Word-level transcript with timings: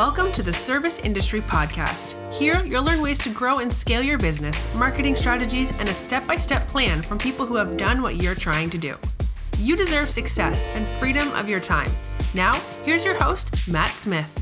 Welcome 0.00 0.32
to 0.32 0.42
the 0.42 0.54
Service 0.54 0.98
Industry 1.00 1.42
Podcast. 1.42 2.14
Here, 2.32 2.64
you'll 2.64 2.84
learn 2.84 3.02
ways 3.02 3.18
to 3.18 3.28
grow 3.28 3.58
and 3.58 3.70
scale 3.70 4.02
your 4.02 4.16
business, 4.16 4.74
marketing 4.74 5.14
strategies, 5.14 5.78
and 5.78 5.86
a 5.90 5.92
step 5.92 6.26
by 6.26 6.36
step 6.36 6.66
plan 6.68 7.02
from 7.02 7.18
people 7.18 7.44
who 7.44 7.56
have 7.56 7.76
done 7.76 8.00
what 8.00 8.16
you're 8.16 8.34
trying 8.34 8.70
to 8.70 8.78
do. 8.78 8.96
You 9.58 9.76
deserve 9.76 10.08
success 10.08 10.68
and 10.68 10.88
freedom 10.88 11.28
of 11.32 11.50
your 11.50 11.60
time. 11.60 11.90
Now, 12.32 12.54
here's 12.82 13.04
your 13.04 13.22
host, 13.22 13.68
Matt 13.68 13.90
Smith. 13.90 14.38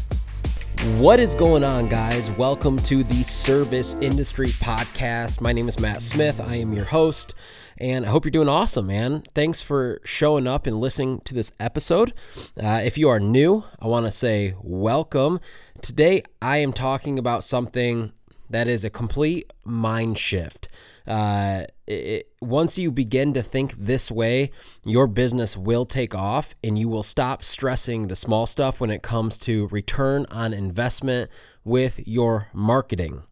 What 0.98 1.18
is 1.18 1.34
going 1.34 1.64
on, 1.64 1.88
guys? 1.88 2.30
Welcome 2.30 2.76
to 2.84 3.02
the 3.02 3.24
Service 3.24 3.94
Industry 3.94 4.50
Podcast. 4.50 5.40
My 5.40 5.52
name 5.52 5.66
is 5.66 5.80
Matt 5.80 6.02
Smith. 6.02 6.40
I 6.40 6.54
am 6.54 6.72
your 6.72 6.84
host 6.84 7.34
and 7.78 8.04
I 8.04 8.08
hope 8.08 8.24
you're 8.24 8.30
doing 8.30 8.48
awesome, 8.48 8.88
man. 8.88 9.22
Thanks 9.34 9.60
for 9.60 10.00
showing 10.04 10.46
up 10.46 10.66
and 10.66 10.80
listening 10.80 11.20
to 11.24 11.34
this 11.34 11.52
episode. 11.60 12.12
Uh, 12.60 12.80
if 12.84 12.98
you 12.98 13.08
are 13.08 13.20
new, 13.20 13.64
I 13.80 13.86
want 13.86 14.06
to 14.06 14.10
say 14.10 14.54
welcome. 14.62 15.40
Today, 15.80 16.24
I 16.42 16.58
am 16.58 16.72
talking 16.72 17.18
about 17.18 17.44
something 17.44 18.12
that 18.50 18.66
is 18.66 18.84
a 18.84 18.90
complete 18.90 19.52
mind 19.64 20.18
shift. 20.18 20.68
Uh, 21.06 21.64
it, 21.86 22.30
once 22.40 22.76
you 22.76 22.90
begin 22.90 23.32
to 23.34 23.42
think 23.42 23.74
this 23.78 24.10
way, 24.10 24.50
your 24.84 25.06
business 25.06 25.56
will 25.56 25.86
take 25.86 26.14
off 26.14 26.54
and 26.62 26.78
you 26.78 26.88
will 26.88 27.02
stop 27.02 27.44
stressing 27.44 28.08
the 28.08 28.16
small 28.16 28.46
stuff 28.46 28.80
when 28.80 28.90
it 28.90 29.02
comes 29.02 29.38
to 29.38 29.68
return 29.68 30.26
on 30.30 30.52
investment 30.52 31.30
with 31.64 32.06
your 32.06 32.48
marketing. 32.52 33.22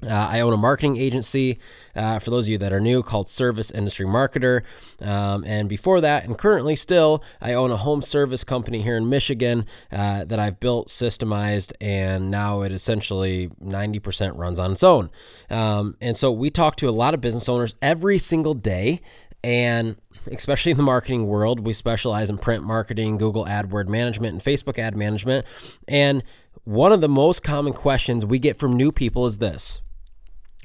Uh, 0.00 0.10
I 0.10 0.38
own 0.40 0.52
a 0.52 0.56
marketing 0.56 0.96
agency, 0.96 1.58
uh, 1.96 2.20
for 2.20 2.30
those 2.30 2.46
of 2.46 2.50
you 2.50 2.58
that 2.58 2.72
are 2.72 2.80
new, 2.80 3.02
called 3.02 3.28
Service 3.28 3.72
Industry 3.72 4.06
Marketer. 4.06 4.62
Um, 5.00 5.42
and 5.44 5.68
before 5.68 6.00
that, 6.00 6.24
and 6.24 6.38
currently 6.38 6.76
still, 6.76 7.22
I 7.40 7.54
own 7.54 7.72
a 7.72 7.76
home 7.76 8.02
service 8.02 8.44
company 8.44 8.82
here 8.82 8.96
in 8.96 9.08
Michigan 9.08 9.66
uh, 9.90 10.24
that 10.24 10.38
I've 10.38 10.60
built, 10.60 10.86
systemized, 10.86 11.72
and 11.80 12.30
now 12.30 12.62
it 12.62 12.70
essentially 12.70 13.48
90% 13.60 14.38
runs 14.38 14.60
on 14.60 14.70
its 14.70 14.84
own. 14.84 15.10
Um, 15.50 15.96
and 16.00 16.16
so 16.16 16.30
we 16.30 16.50
talk 16.50 16.76
to 16.76 16.88
a 16.88 16.92
lot 16.92 17.12
of 17.12 17.20
business 17.20 17.48
owners 17.48 17.74
every 17.82 18.18
single 18.18 18.54
day. 18.54 19.00
And 19.42 19.96
especially 20.30 20.72
in 20.72 20.78
the 20.78 20.84
marketing 20.84 21.26
world, 21.26 21.60
we 21.60 21.72
specialize 21.72 22.30
in 22.30 22.38
print 22.38 22.62
marketing, 22.64 23.18
Google 23.18 23.46
AdWord 23.46 23.88
management, 23.88 24.34
and 24.34 24.42
Facebook 24.42 24.78
ad 24.78 24.96
management. 24.96 25.44
And 25.86 26.22
one 26.64 26.92
of 26.92 27.00
the 27.00 27.08
most 27.08 27.42
common 27.42 27.72
questions 27.72 28.26
we 28.26 28.38
get 28.38 28.58
from 28.58 28.76
new 28.76 28.92
people 28.92 29.26
is 29.26 29.38
this 29.38 29.80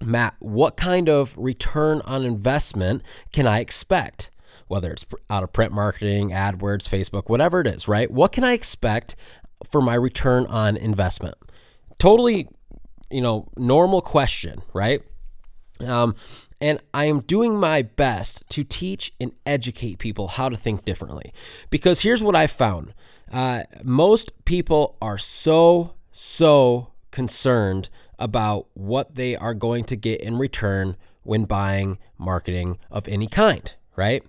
Matt, 0.02 0.36
what 0.40 0.76
kind 0.76 1.08
of 1.08 1.36
return 1.38 2.02
on 2.06 2.24
investment 2.24 3.04
can 3.32 3.48
I 3.48 3.60
expect? 3.60 4.30
Whether 4.68 4.92
it's 4.92 5.06
out 5.30 5.44
of 5.44 5.54
print 5.54 5.72
marketing, 5.72 6.32
AdWords, 6.32 6.90
Facebook, 6.90 7.30
whatever 7.30 7.62
it 7.62 7.68
is, 7.68 7.88
right? 7.88 8.10
What 8.10 8.32
can 8.32 8.44
I 8.44 8.54
expect 8.54 9.16
for 9.70 9.82
my 9.82 9.94
return 9.94 10.46
on 10.48 10.76
investment? 10.76 11.36
Totally, 12.00 12.50
you 13.10 13.22
know, 13.22 13.48
normal 13.56 14.02
question, 14.02 14.64
right? 14.74 15.02
Um, 15.80 16.16
and 16.62 16.80
I 16.94 17.06
am 17.06 17.20
doing 17.20 17.58
my 17.60 17.82
best 17.82 18.44
to 18.50 18.64
teach 18.64 19.14
and 19.20 19.36
educate 19.46 20.00
people 20.00 20.30
how 20.30 20.50
to 20.50 20.56
think 20.56 20.86
differently. 20.86 21.34
Because 21.70 22.02
here's 22.02 22.24
what 22.24 22.36
I 22.36 22.48
found 22.48 22.94
uh, 23.32 23.64
most 23.84 24.32
people 24.46 24.96
are 25.02 25.18
so, 25.18 25.96
so 26.12 26.92
concerned 27.12 27.90
about 28.24 28.68
what 28.74 29.16
they 29.16 29.36
are 29.36 29.54
going 29.54 29.84
to 29.84 29.98
get 29.98 30.22
in 30.22 30.38
return 30.38 30.96
when 31.24 31.44
buying 31.44 31.98
marketing 32.18 32.80
of 32.90 33.06
any 33.10 33.28
kind, 33.28 33.74
right? 33.98 34.24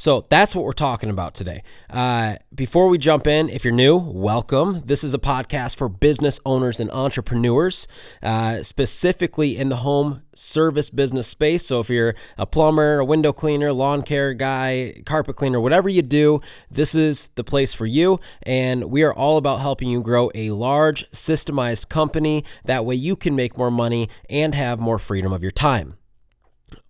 So 0.00 0.24
that's 0.30 0.54
what 0.54 0.64
we're 0.64 0.72
talking 0.72 1.10
about 1.10 1.34
today. 1.34 1.62
Uh, 1.90 2.36
before 2.54 2.88
we 2.88 2.96
jump 2.96 3.26
in, 3.26 3.50
if 3.50 3.66
you're 3.66 3.74
new, 3.74 3.98
welcome. 3.98 4.82
This 4.86 5.04
is 5.04 5.12
a 5.12 5.18
podcast 5.18 5.76
for 5.76 5.90
business 5.90 6.40
owners 6.46 6.80
and 6.80 6.90
entrepreneurs, 6.90 7.86
uh, 8.22 8.62
specifically 8.62 9.58
in 9.58 9.68
the 9.68 9.76
home 9.76 10.22
service 10.34 10.88
business 10.88 11.28
space. 11.28 11.66
So 11.66 11.80
if 11.80 11.90
you're 11.90 12.14
a 12.38 12.46
plumber, 12.46 13.00
a 13.00 13.04
window 13.04 13.34
cleaner, 13.34 13.74
lawn 13.74 14.02
care 14.02 14.32
guy, 14.32 15.02
carpet 15.04 15.36
cleaner, 15.36 15.60
whatever 15.60 15.90
you 15.90 16.00
do, 16.00 16.40
this 16.70 16.94
is 16.94 17.28
the 17.34 17.44
place 17.44 17.74
for 17.74 17.84
you. 17.84 18.20
And 18.44 18.84
we 18.84 19.02
are 19.02 19.12
all 19.12 19.36
about 19.36 19.60
helping 19.60 19.90
you 19.90 20.00
grow 20.00 20.30
a 20.34 20.48
large, 20.48 21.10
systemized 21.10 21.90
company. 21.90 22.42
That 22.64 22.86
way 22.86 22.94
you 22.94 23.16
can 23.16 23.36
make 23.36 23.58
more 23.58 23.70
money 23.70 24.08
and 24.30 24.54
have 24.54 24.80
more 24.80 24.98
freedom 24.98 25.30
of 25.30 25.42
your 25.42 25.52
time. 25.52 25.98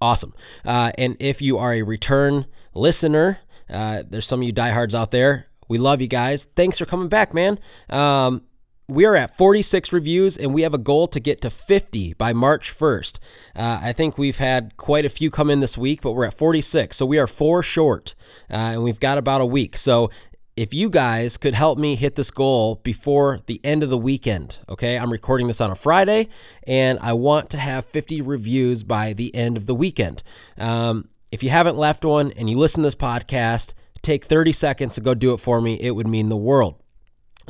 Awesome. 0.01 0.33
Uh, 0.65 0.93
and 0.97 1.17
if 1.19 1.43
you 1.43 1.59
are 1.59 1.75
a 1.75 1.83
return 1.83 2.47
listener, 2.81 3.39
uh, 3.69 4.03
there's 4.09 4.27
some 4.27 4.41
of 4.41 4.47
you 4.47 4.53
diehards 4.53 4.95
out 4.95 5.11
there. 5.11 5.47
We 5.69 5.79
love 5.79 6.01
you 6.01 6.09
guys. 6.09 6.49
Thanks 6.57 6.79
for 6.79 6.87
coming 6.87 7.09
back, 7.09 7.33
man. 7.33 7.59
Um, 7.89 8.43
we 8.89 9.05
are 9.05 9.15
at 9.15 9.37
46 9.37 9.93
reviews 9.93 10.37
and 10.37 10.53
we 10.53 10.63
have 10.63 10.75
a 10.75 10.79
goal 10.79 11.07
to 11.09 11.21
get 11.21 11.41
to 11.43 11.51
50 11.51 12.15
by 12.15 12.33
March 12.33 12.77
1st. 12.77 13.19
Uh, 13.55 13.79
I 13.81 13.93
think 13.93 14.19
we've 14.19 14.39
had 14.39 14.77
quite 14.77 15.05
a 15.05 15.09
few 15.09 15.31
come 15.31 15.49
in 15.49 15.61
this 15.61 15.79
week, 15.79 16.01
but 16.03 16.13
we're 16.13 16.25
at 16.25 16.35
46. 16.35 16.97
So 16.97 17.07
we 17.07 17.19
are 17.19 17.29
four 17.29 17.63
short 17.63 18.17
uh, 18.51 18.55
and 18.75 18.83
we've 18.83 18.99
got 18.99 19.17
about 19.17 19.41
a 19.41 19.47
week. 19.47 19.77
So 19.77 20.11
if 20.57 20.75
you 20.75 20.91
guys 20.91 21.37
could 21.37 21.55
help 21.55 21.79
me 21.79 21.95
hit 21.95 22.17
this 22.17 22.33
goal 22.33 22.81
before 22.83 23.39
the 23.47 23.61
end 23.63 23.85
of 23.85 23.91
the 23.91 23.97
weekend, 23.97 24.59
okay? 24.69 24.99
I'm 24.99 25.13
recording 25.13 25.47
this 25.47 25.61
on 25.61 25.71
a 25.71 25.77
Friday 25.77 26.29
and 26.65 26.99
I 26.99 27.13
want 27.13 27.49
to 27.51 27.59
have 27.59 27.85
50 27.85 28.21
reviews 28.23 28.83
by 28.83 29.13
the 29.13 29.33
end 29.35 29.57
of 29.57 29.67
the 29.67 29.75
weekend. 29.75 30.25
Um, 30.59 31.09
if 31.33 31.43
you 31.43 31.51
haven't 31.51 31.77
left 31.77 32.05
one 32.05 32.33
and 32.33 32.49
you 32.49 32.59
listen 32.59 32.83
to 32.83 32.87
this 32.87 32.95
podcast, 32.95 33.73
take 34.03 34.25
30 34.25 34.53
seconds 34.53 34.95
to 34.95 35.01
go 35.01 35.15
do 35.15 35.33
it 35.33 35.39
for 35.39 35.61
me. 35.61 35.75
It 35.81 35.93
would 35.93 36.09
mean 36.09 36.29
the 36.29 36.37
world. 36.37 36.77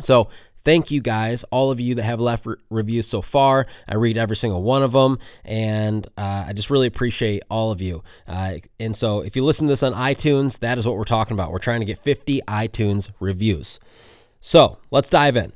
So 0.01 0.29
Thank 0.63 0.91
you 0.91 1.01
guys, 1.01 1.43
all 1.45 1.71
of 1.71 1.81
you 1.81 1.95
that 1.95 2.03
have 2.03 2.21
left 2.21 2.45
re- 2.45 2.57
reviews 2.69 3.07
so 3.07 3.23
far. 3.23 3.67
I 3.89 3.95
read 3.95 4.19
every 4.19 4.37
single 4.37 4.63
one 4.63 4.83
of 4.83 4.93
them, 4.93 5.19
and 5.43 6.07
uh, 6.19 6.45
I 6.49 6.53
just 6.53 6.69
really 6.69 6.87
appreciate 6.87 7.43
all 7.49 7.71
of 7.71 7.81
you. 7.81 8.03
Uh, 8.29 8.57
and 8.79 8.95
so, 8.95 9.21
if 9.21 9.37
you 9.37 9.45
listen 9.45 9.69
to 9.69 9.73
this 9.73 9.83
on 9.83 9.95
iTunes, 9.95 10.59
that 10.59 10.77
is 10.77 10.87
what 10.87 10.99
we're 10.99 11.05
talking 11.05 11.35
about. 11.35 11.51
We're 11.51 11.61
trying 11.61 11.81
to 11.81 11.87
get 11.87 11.99
50 11.99 12.43
iTunes 12.47 13.11
reviews. 13.21 13.81
So, 14.43 14.79
let's 14.91 15.09
dive 15.09 15.35
in. 15.35 15.55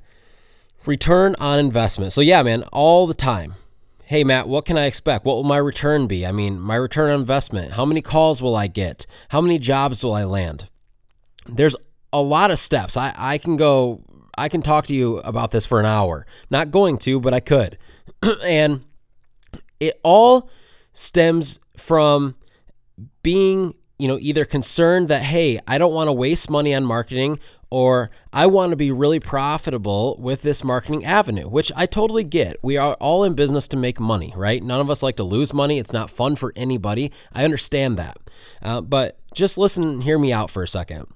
Return 0.86 1.36
on 1.38 1.58
investment. 1.58 2.14
So, 2.14 2.22
yeah, 2.22 2.42
man, 2.42 2.62
all 2.72 3.06
the 3.06 3.14
time. 3.14 3.56
Hey, 4.06 4.22
Matt, 4.22 4.48
what 4.48 4.66
can 4.66 4.76
I 4.76 4.84
expect? 4.84 5.24
What 5.24 5.36
will 5.36 5.44
my 5.44 5.56
return 5.56 6.06
be? 6.06 6.26
I 6.26 6.32
mean, 6.32 6.60
my 6.60 6.76
return 6.76 7.10
on 7.10 7.20
investment. 7.20 7.72
How 7.72 7.86
many 7.86 8.02
calls 8.02 8.42
will 8.42 8.54
I 8.54 8.66
get? 8.66 9.06
How 9.30 9.40
many 9.40 9.58
jobs 9.58 10.04
will 10.04 10.12
I 10.12 10.24
land? 10.24 10.68
There's 11.46 11.74
a 12.12 12.20
lot 12.20 12.50
of 12.50 12.58
steps. 12.58 12.96
I, 12.96 13.14
I 13.16 13.38
can 13.38 13.56
go 13.56 14.02
I 14.36 14.48
can 14.48 14.62
talk 14.62 14.86
to 14.86 14.94
you 14.94 15.18
about 15.18 15.52
this 15.52 15.64
for 15.64 15.80
an 15.80 15.86
hour. 15.86 16.26
Not 16.50 16.70
going 16.70 16.98
to, 16.98 17.20
but 17.20 17.32
I 17.32 17.40
could. 17.40 17.78
and 18.44 18.84
it 19.80 19.98
all 20.02 20.50
stems 20.92 21.60
from 21.76 22.34
being, 23.22 23.74
you 23.98 24.08
know, 24.08 24.18
either 24.20 24.44
concerned 24.44 25.08
that, 25.08 25.22
hey, 25.22 25.60
I 25.66 25.78
don't 25.78 25.94
want 25.94 26.08
to 26.08 26.12
waste 26.12 26.50
money 26.50 26.74
on 26.74 26.84
marketing 26.84 27.38
or 27.74 28.08
I 28.32 28.46
want 28.46 28.70
to 28.70 28.76
be 28.76 28.92
really 28.92 29.18
profitable 29.18 30.16
with 30.20 30.42
this 30.42 30.62
marketing 30.62 31.04
avenue, 31.04 31.48
which 31.48 31.72
I 31.74 31.86
totally 31.86 32.22
get. 32.22 32.54
We 32.62 32.76
are 32.76 32.94
all 33.00 33.24
in 33.24 33.34
business 33.34 33.66
to 33.66 33.76
make 33.76 33.98
money, 33.98 34.32
right? 34.36 34.62
None 34.62 34.80
of 34.80 34.90
us 34.90 35.02
like 35.02 35.16
to 35.16 35.24
lose 35.24 35.52
money. 35.52 35.80
It's 35.80 35.92
not 35.92 36.08
fun 36.08 36.36
for 36.36 36.52
anybody. 36.54 37.10
I 37.32 37.44
understand 37.44 37.98
that. 37.98 38.16
Uh, 38.62 38.80
but 38.80 39.18
just 39.34 39.58
listen, 39.58 40.02
hear 40.02 40.20
me 40.20 40.32
out 40.32 40.52
for 40.52 40.62
a 40.62 40.68
second 40.68 41.08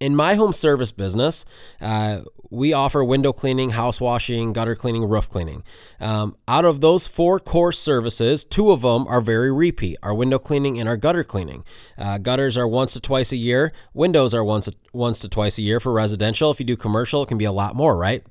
in 0.00 0.16
my 0.16 0.34
home 0.34 0.52
service 0.52 0.90
business, 0.90 1.44
uh, 1.80 2.22
we 2.50 2.72
offer 2.72 3.02
window 3.04 3.32
cleaning, 3.32 3.70
house 3.70 4.00
washing, 4.00 4.52
gutter 4.52 4.74
cleaning, 4.74 5.04
roof 5.04 5.28
cleaning. 5.28 5.62
Um, 6.00 6.36
out 6.48 6.64
of 6.64 6.80
those 6.80 7.06
four 7.06 7.38
core 7.38 7.72
services, 7.72 8.44
two 8.44 8.72
of 8.72 8.82
them 8.82 9.06
are 9.06 9.20
very 9.20 9.52
repeat 9.52 9.96
our 10.02 10.12
window 10.12 10.38
cleaning 10.38 10.78
and 10.78 10.88
our 10.88 10.96
gutter 10.96 11.24
cleaning. 11.24 11.64
Uh, 11.96 12.18
gutters 12.18 12.58
are 12.58 12.66
once 12.66 12.92
to 12.94 13.00
twice 13.00 13.32
a 13.32 13.36
year, 13.36 13.72
windows 13.94 14.34
are 14.34 14.44
once, 14.44 14.68
once 14.92 15.20
to 15.20 15.28
twice 15.28 15.58
a 15.58 15.62
year 15.62 15.80
for 15.80 15.92
residential. 15.92 16.50
If 16.50 16.58
you 16.58 16.66
do 16.66 16.76
commercial, 16.76 17.22
it 17.22 17.26
can 17.26 17.38
be 17.38 17.44
a 17.44 17.52
lot 17.52 17.76
more, 17.76 17.96
right? 17.96 18.24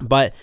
But 0.00 0.34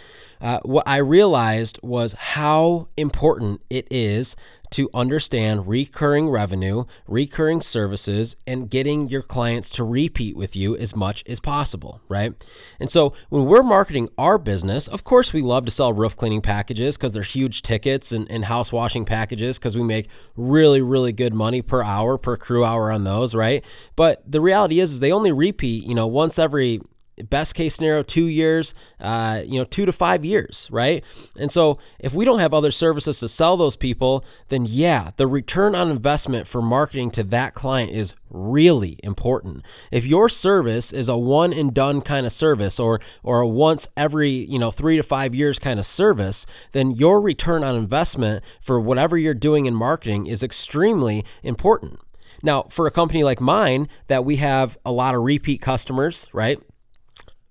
uh, 0.41 0.59
what 0.63 0.87
I 0.87 0.97
realized 0.97 1.79
was 1.81 2.13
how 2.13 2.89
important 2.97 3.61
it 3.69 3.87
is 3.89 4.35
to 4.75 4.89
understand 4.93 5.69
recurring 5.69 6.27
revenue, 6.27 6.83
recurring 7.07 7.61
services, 7.61 8.35
and 8.45 8.69
getting 8.69 9.07
your 9.07 9.21
clients 9.21 9.69
to 9.69 9.85
repeat 9.85 10.35
with 10.35 10.53
you 10.53 10.75
as 10.75 10.93
much 10.93 11.23
as 11.27 11.39
possible, 11.39 12.01
right? 12.09 12.33
And 12.77 12.91
so 12.91 13.13
when 13.29 13.45
we're 13.45 13.63
marketing 13.63 14.09
our 14.17 14.37
business, 14.37 14.89
of 14.89 15.05
course, 15.05 15.31
we 15.31 15.41
love 15.41 15.63
to 15.63 15.71
sell 15.71 15.93
roof 15.93 16.17
cleaning 16.17 16.41
packages 16.41 16.97
because 16.97 17.13
they're 17.13 17.23
huge 17.23 17.61
tickets 17.61 18.11
and, 18.11 18.29
and 18.29 18.43
house 18.43 18.73
washing 18.73 19.05
packages 19.05 19.57
because 19.57 19.77
we 19.77 19.83
make 19.83 20.09
really, 20.35 20.81
really 20.81 21.13
good 21.13 21.33
money 21.33 21.61
per 21.61 21.81
hour, 21.81 22.17
per 22.17 22.35
crew 22.35 22.65
hour 22.65 22.91
on 22.91 23.05
those, 23.05 23.33
right? 23.33 23.63
But 23.95 24.29
the 24.29 24.41
reality 24.41 24.81
is, 24.81 24.91
is 24.91 24.99
they 24.99 25.13
only 25.13 25.31
repeat, 25.31 25.85
you 25.85 25.95
know, 25.95 26.05
once 26.05 26.37
every 26.37 26.81
best 27.23 27.55
case 27.55 27.75
scenario 27.75 28.03
two 28.03 28.25
years 28.25 28.73
uh, 28.99 29.41
you 29.45 29.57
know 29.57 29.65
two 29.65 29.85
to 29.85 29.91
five 29.91 30.25
years 30.25 30.67
right? 30.71 31.03
And 31.37 31.51
so 31.51 31.77
if 31.99 32.13
we 32.13 32.25
don't 32.25 32.39
have 32.39 32.53
other 32.53 32.71
services 32.71 33.19
to 33.19 33.29
sell 33.29 33.57
those 33.57 33.75
people 33.75 34.23
then 34.49 34.65
yeah 34.67 35.11
the 35.17 35.27
return 35.27 35.75
on 35.75 35.89
investment 35.89 36.47
for 36.47 36.61
marketing 36.61 37.11
to 37.11 37.23
that 37.23 37.53
client 37.53 37.91
is 37.91 38.13
really 38.29 38.99
important. 39.03 39.63
If 39.91 40.05
your 40.05 40.29
service 40.29 40.91
is 40.91 41.07
a 41.07 41.17
one 41.17 41.53
and 41.53 41.73
done 41.73 42.01
kind 42.01 42.25
of 42.25 42.31
service 42.31 42.79
or 42.79 42.99
or 43.23 43.41
a 43.41 43.47
once 43.47 43.87
every 43.95 44.29
you 44.29 44.59
know 44.59 44.71
three 44.71 44.97
to 44.97 45.03
five 45.03 45.33
years 45.33 45.59
kind 45.59 45.79
of 45.79 45.85
service 45.85 46.45
then 46.73 46.91
your 46.91 47.21
return 47.21 47.63
on 47.63 47.75
investment 47.75 48.43
for 48.61 48.79
whatever 48.79 49.17
you're 49.17 49.33
doing 49.33 49.65
in 49.65 49.73
marketing 49.73 50.27
is 50.27 50.43
extremely 50.43 51.23
important. 51.43 51.99
Now 52.43 52.63
for 52.63 52.85
a 52.87 52.91
company 52.91 53.23
like 53.23 53.39
mine 53.39 53.87
that 54.07 54.25
we 54.25 54.37
have 54.37 54.77
a 54.85 54.91
lot 54.91 55.15
of 55.15 55.23
repeat 55.23 55.61
customers 55.61 56.27
right 56.33 56.59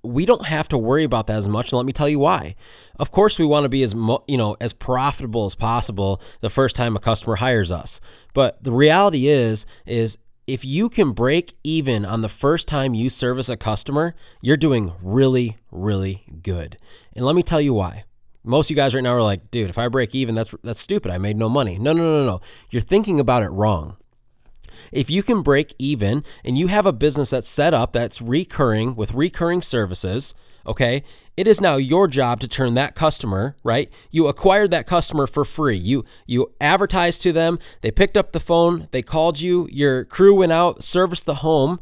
we 0.04 0.26
don't 0.26 0.46
have 0.46 0.68
to 0.68 0.78
worry 0.78 1.04
about 1.04 1.26
that 1.26 1.38
as 1.38 1.48
much 1.48 1.72
and 1.72 1.78
let 1.78 1.86
me 1.86 1.92
tell 1.92 2.08
you 2.08 2.18
why. 2.18 2.54
Of 2.98 3.10
course 3.10 3.38
we 3.38 3.44
want 3.44 3.64
to 3.64 3.68
be 3.68 3.82
as 3.82 3.94
you 3.94 4.36
know 4.36 4.56
as 4.60 4.72
profitable 4.72 5.46
as 5.46 5.54
possible 5.54 6.20
the 6.40 6.50
first 6.50 6.76
time 6.76 6.96
a 6.96 7.00
customer 7.00 7.36
hires 7.36 7.72
us. 7.72 8.00
But 8.34 8.62
the 8.62 8.72
reality 8.72 9.28
is 9.28 9.66
is 9.86 10.18
if 10.46 10.64
you 10.64 10.88
can 10.88 11.12
break 11.12 11.54
even 11.64 12.04
on 12.04 12.20
the 12.20 12.28
first 12.28 12.68
time 12.68 12.94
you 12.94 13.08
service 13.08 13.48
a 13.48 13.56
customer 13.56 14.14
you're 14.42 14.56
doing 14.56 14.92
really 15.02 15.56
really 15.70 16.24
good. 16.42 16.76
And 17.14 17.24
let 17.24 17.34
me 17.34 17.42
tell 17.42 17.60
you 17.60 17.74
why. 17.74 18.04
Most 18.46 18.66
of 18.66 18.70
you 18.70 18.76
guys 18.76 18.94
right 18.94 19.02
now 19.02 19.14
are 19.14 19.22
like 19.22 19.50
dude 19.50 19.70
if 19.70 19.78
i 19.78 19.88
break 19.88 20.14
even 20.14 20.34
that's 20.34 20.54
that's 20.62 20.80
stupid. 20.80 21.10
I 21.10 21.18
made 21.18 21.36
no 21.36 21.48
money. 21.48 21.78
No 21.78 21.92
no 21.92 22.02
no 22.02 22.26
no. 22.26 22.40
You're 22.70 22.82
thinking 22.82 23.18
about 23.18 23.42
it 23.42 23.48
wrong 23.48 23.96
if 24.92 25.10
you 25.10 25.22
can 25.22 25.42
break 25.42 25.74
even 25.78 26.24
and 26.44 26.58
you 26.58 26.68
have 26.68 26.86
a 26.86 26.92
business 26.92 27.30
that's 27.30 27.48
set 27.48 27.74
up 27.74 27.92
that's 27.92 28.22
recurring 28.22 28.94
with 28.94 29.14
recurring 29.14 29.62
services, 29.62 30.34
okay, 30.66 31.02
it 31.36 31.46
is 31.48 31.60
now 31.60 31.76
your 31.76 32.06
job 32.06 32.40
to 32.40 32.48
turn 32.48 32.74
that 32.74 32.94
customer, 32.94 33.56
right? 33.64 33.90
You 34.10 34.28
acquired 34.28 34.70
that 34.70 34.86
customer 34.86 35.26
for 35.26 35.44
free. 35.44 35.76
You 35.76 36.04
you 36.26 36.52
advertised 36.60 37.22
to 37.22 37.32
them, 37.32 37.58
they 37.80 37.90
picked 37.90 38.16
up 38.16 38.32
the 38.32 38.40
phone, 38.40 38.88
they 38.92 39.02
called 39.02 39.40
you, 39.40 39.68
your 39.70 40.04
crew 40.04 40.34
went 40.34 40.52
out, 40.52 40.84
serviced 40.84 41.26
the 41.26 41.36
home, 41.36 41.80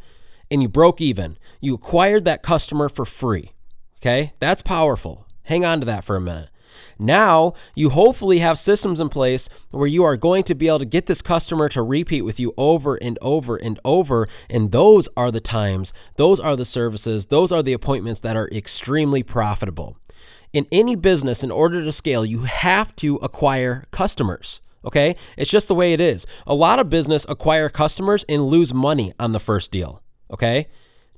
and 0.50 0.62
you 0.62 0.68
broke 0.68 1.00
even. 1.00 1.38
You 1.60 1.74
acquired 1.74 2.24
that 2.24 2.42
customer 2.42 2.88
for 2.88 3.04
free. 3.04 3.52
Okay? 4.00 4.32
That's 4.40 4.62
powerful. 4.62 5.26
Hang 5.44 5.64
on 5.64 5.80
to 5.80 5.86
that 5.86 6.04
for 6.04 6.16
a 6.16 6.20
minute. 6.20 6.48
Now, 6.98 7.54
you 7.74 7.90
hopefully 7.90 8.38
have 8.38 8.58
systems 8.58 9.00
in 9.00 9.08
place 9.08 9.48
where 9.70 9.86
you 9.86 10.04
are 10.04 10.16
going 10.16 10.44
to 10.44 10.54
be 10.54 10.68
able 10.68 10.80
to 10.80 10.84
get 10.84 11.06
this 11.06 11.22
customer 11.22 11.68
to 11.70 11.82
repeat 11.82 12.22
with 12.22 12.38
you 12.38 12.54
over 12.56 12.96
and 12.96 13.18
over 13.22 13.56
and 13.56 13.78
over. 13.84 14.28
And 14.48 14.72
those 14.72 15.08
are 15.16 15.30
the 15.30 15.40
times, 15.40 15.92
those 16.16 16.40
are 16.40 16.56
the 16.56 16.64
services, 16.64 17.26
those 17.26 17.52
are 17.52 17.62
the 17.62 17.72
appointments 17.72 18.20
that 18.20 18.36
are 18.36 18.48
extremely 18.50 19.22
profitable. 19.22 19.96
In 20.52 20.66
any 20.70 20.96
business, 20.96 21.42
in 21.42 21.50
order 21.50 21.82
to 21.82 21.92
scale, 21.92 22.26
you 22.26 22.44
have 22.44 22.94
to 22.96 23.16
acquire 23.16 23.84
customers. 23.90 24.60
Okay? 24.84 25.16
It's 25.36 25.50
just 25.50 25.68
the 25.68 25.74
way 25.74 25.92
it 25.92 26.00
is. 26.00 26.26
A 26.46 26.54
lot 26.54 26.78
of 26.78 26.90
business 26.90 27.24
acquire 27.28 27.68
customers 27.68 28.24
and 28.28 28.46
lose 28.46 28.74
money 28.74 29.12
on 29.18 29.32
the 29.32 29.40
first 29.40 29.70
deal. 29.70 30.02
Okay? 30.30 30.68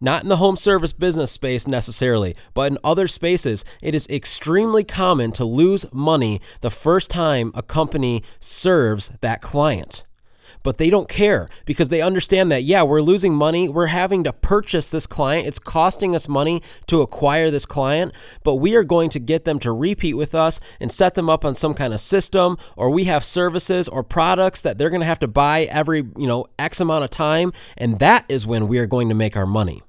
Not 0.04 0.22
in 0.22 0.28
the 0.28 0.36
home 0.36 0.58
service 0.58 0.92
business 0.92 1.30
space 1.30 1.66
necessarily, 1.66 2.36
but 2.52 2.70
in 2.70 2.76
other 2.84 3.08
spaces, 3.08 3.64
it 3.80 3.94
is 3.94 4.06
extremely 4.08 4.84
common 4.84 5.32
to 5.32 5.46
lose 5.46 5.86
money 5.94 6.42
the 6.60 6.70
first 6.70 7.08
time 7.08 7.50
a 7.54 7.62
company 7.62 8.22
serves 8.38 9.12
that 9.22 9.40
client. 9.40 10.04
But 10.62 10.76
they 10.76 10.90
don't 10.90 11.08
care 11.08 11.48
because 11.64 11.88
they 11.88 12.02
understand 12.02 12.52
that, 12.52 12.64
yeah, 12.64 12.82
we're 12.82 13.00
losing 13.00 13.34
money. 13.34 13.66
We're 13.66 13.86
having 13.86 14.24
to 14.24 14.32
purchase 14.34 14.90
this 14.90 15.06
client. 15.06 15.46
It's 15.46 15.58
costing 15.58 16.14
us 16.14 16.28
money 16.28 16.62
to 16.88 17.00
acquire 17.00 17.50
this 17.50 17.64
client, 17.64 18.12
but 18.42 18.56
we 18.56 18.76
are 18.76 18.84
going 18.84 19.08
to 19.08 19.18
get 19.18 19.46
them 19.46 19.58
to 19.60 19.72
repeat 19.72 20.18
with 20.18 20.34
us 20.34 20.60
and 20.80 20.92
set 20.92 21.14
them 21.14 21.30
up 21.30 21.46
on 21.46 21.54
some 21.54 21.72
kind 21.72 21.94
of 21.94 22.00
system, 22.00 22.58
or 22.76 22.90
we 22.90 23.04
have 23.04 23.24
services 23.24 23.88
or 23.88 24.02
products 24.02 24.60
that 24.60 24.76
they're 24.76 24.90
going 24.90 25.00
to 25.00 25.06
have 25.06 25.20
to 25.20 25.28
buy 25.28 25.62
every, 25.62 26.04
you 26.18 26.26
know, 26.26 26.44
X 26.58 26.78
amount 26.78 27.04
of 27.04 27.10
time. 27.10 27.54
And 27.78 27.98
that 28.00 28.26
is 28.28 28.46
when 28.46 28.68
we 28.68 28.78
are 28.78 28.86
going 28.86 29.08
to 29.08 29.14
make 29.14 29.34
our 29.34 29.46
money. 29.46 29.82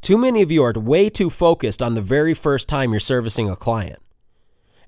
Too 0.00 0.16
many 0.16 0.42
of 0.42 0.50
you 0.50 0.62
are 0.62 0.72
way 0.72 1.10
too 1.10 1.30
focused 1.30 1.82
on 1.82 1.94
the 1.94 2.02
very 2.02 2.34
first 2.34 2.68
time 2.68 2.90
you're 2.90 3.00
servicing 3.00 3.48
a 3.50 3.56
client. 3.56 3.98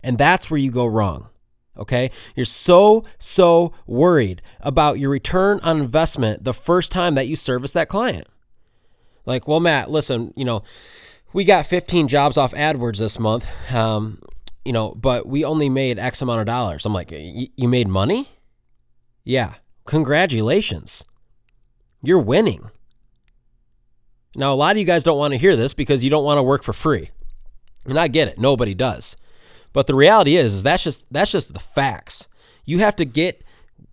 And 0.02 0.18
that's 0.18 0.50
where 0.50 0.58
you 0.58 0.70
go 0.70 0.86
wrong. 0.86 1.28
Okay? 1.76 2.10
You're 2.34 2.46
so, 2.46 3.04
so 3.18 3.72
worried 3.86 4.42
about 4.60 4.98
your 4.98 5.10
return 5.10 5.60
on 5.62 5.80
investment 5.80 6.44
the 6.44 6.54
first 6.54 6.92
time 6.92 7.14
that 7.14 7.28
you 7.28 7.36
service 7.36 7.72
that 7.72 7.88
client. 7.88 8.26
Like, 9.24 9.46
well, 9.46 9.60
Matt, 9.60 9.90
listen, 9.90 10.32
you 10.36 10.44
know, 10.44 10.62
we 11.32 11.44
got 11.44 11.66
15 11.66 12.08
jobs 12.08 12.36
off 12.36 12.52
AdWords 12.52 12.98
this 12.98 13.18
month, 13.18 13.46
um, 13.72 14.20
you 14.64 14.72
know, 14.72 14.94
but 14.94 15.26
we 15.26 15.44
only 15.44 15.68
made 15.68 15.98
X 15.98 16.20
amount 16.20 16.40
of 16.40 16.46
dollars. 16.46 16.84
I'm 16.84 16.92
like, 16.92 17.10
you 17.12 17.68
made 17.68 17.88
money? 17.88 18.28
Yeah. 19.24 19.54
Congratulations. 19.86 21.04
You're 22.02 22.18
winning. 22.18 22.70
Now, 24.34 24.52
a 24.52 24.56
lot 24.56 24.76
of 24.76 24.78
you 24.78 24.86
guys 24.86 25.04
don't 25.04 25.18
want 25.18 25.32
to 25.32 25.38
hear 25.38 25.56
this 25.56 25.74
because 25.74 26.02
you 26.02 26.10
don't 26.10 26.24
want 26.24 26.38
to 26.38 26.42
work 26.42 26.62
for 26.62 26.72
free. 26.72 27.10
And 27.84 27.98
I 27.98 28.08
get 28.08 28.28
it. 28.28 28.38
Nobody 28.38 28.74
does. 28.74 29.16
But 29.72 29.86
the 29.86 29.94
reality 29.94 30.36
is, 30.36 30.54
is 30.54 30.62
that's 30.62 30.84
just 30.84 31.12
that's 31.12 31.30
just 31.30 31.52
the 31.52 31.60
facts. 31.60 32.28
You 32.64 32.78
have 32.78 32.96
to 32.96 33.04
get 33.04 33.42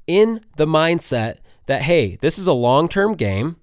in 0.07 0.41
the 0.57 0.65
mindset 0.65 1.38
that 1.65 1.83
hey, 1.83 2.18
this 2.21 2.38
is 2.38 2.47
a 2.47 2.53
long-term 2.53 3.15
game 3.15 3.57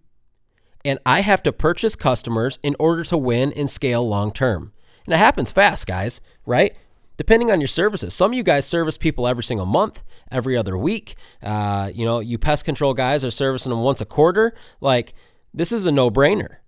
and 0.87 1.00
I 1.05 1.23
have 1.23 1.43
to 1.43 1.52
purchase 1.52 1.96
customers 1.96 2.61
in 2.62 2.76
order 2.78 3.02
to 3.05 3.17
win 3.17 3.52
and 3.55 3.69
scale 3.69 4.08
long 4.08 4.32
term. 4.32 4.73
And 5.05 5.14
it 5.14 5.19
happens 5.19 5.50
fast, 5.50 5.84
guys, 5.87 6.20
right? 6.46 6.76
Depending 7.17 7.50
on 7.50 7.61
your 7.61 7.67
services. 7.69 8.14
Some 8.14 8.31
of 8.31 8.37
you 8.37 8.44
guys 8.44 8.67
service 8.67 8.96
people 8.96 9.26
every 9.26 9.43
single 9.43 9.67
month, 9.67 10.05
every 10.31 10.56
other 10.56 10.78
week. 10.78 11.17
Uh, 11.43 11.90
you 11.93 12.05
know, 12.05 12.20
you 12.20 12.38
pest 12.38 12.64
control 12.64 12.94
guys 12.94 13.25
are 13.25 13.32
servicing 13.32 13.70
them 13.70 13.81
once 13.81 14.00
a 14.00 14.05
quarter. 14.05 14.55
Like, 14.81 15.12
this 15.52 15.73
is 15.73 15.87
a 15.87 15.93
no 15.93 16.08
brainer. 16.08 16.58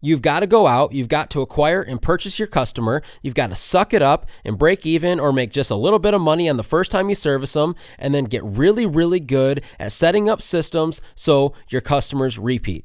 You've 0.00 0.22
got 0.22 0.40
to 0.40 0.46
go 0.46 0.66
out, 0.66 0.92
you've 0.92 1.08
got 1.08 1.30
to 1.30 1.40
acquire 1.40 1.80
and 1.80 2.00
purchase 2.00 2.38
your 2.38 2.48
customer, 2.48 3.02
you've 3.22 3.34
got 3.34 3.48
to 3.48 3.56
suck 3.56 3.94
it 3.94 4.02
up 4.02 4.26
and 4.44 4.58
break 4.58 4.84
even 4.84 5.18
or 5.18 5.32
make 5.32 5.50
just 5.50 5.70
a 5.70 5.76
little 5.76 5.98
bit 5.98 6.14
of 6.14 6.20
money 6.20 6.48
on 6.48 6.58
the 6.58 6.62
first 6.62 6.90
time 6.90 7.08
you 7.08 7.14
service 7.14 7.54
them, 7.54 7.74
and 7.98 8.14
then 8.14 8.24
get 8.24 8.44
really, 8.44 8.86
really 8.86 9.20
good 9.20 9.64
at 9.78 9.92
setting 9.92 10.28
up 10.28 10.42
systems 10.42 11.00
so 11.14 11.54
your 11.68 11.80
customers 11.80 12.38
repeat. 12.38 12.84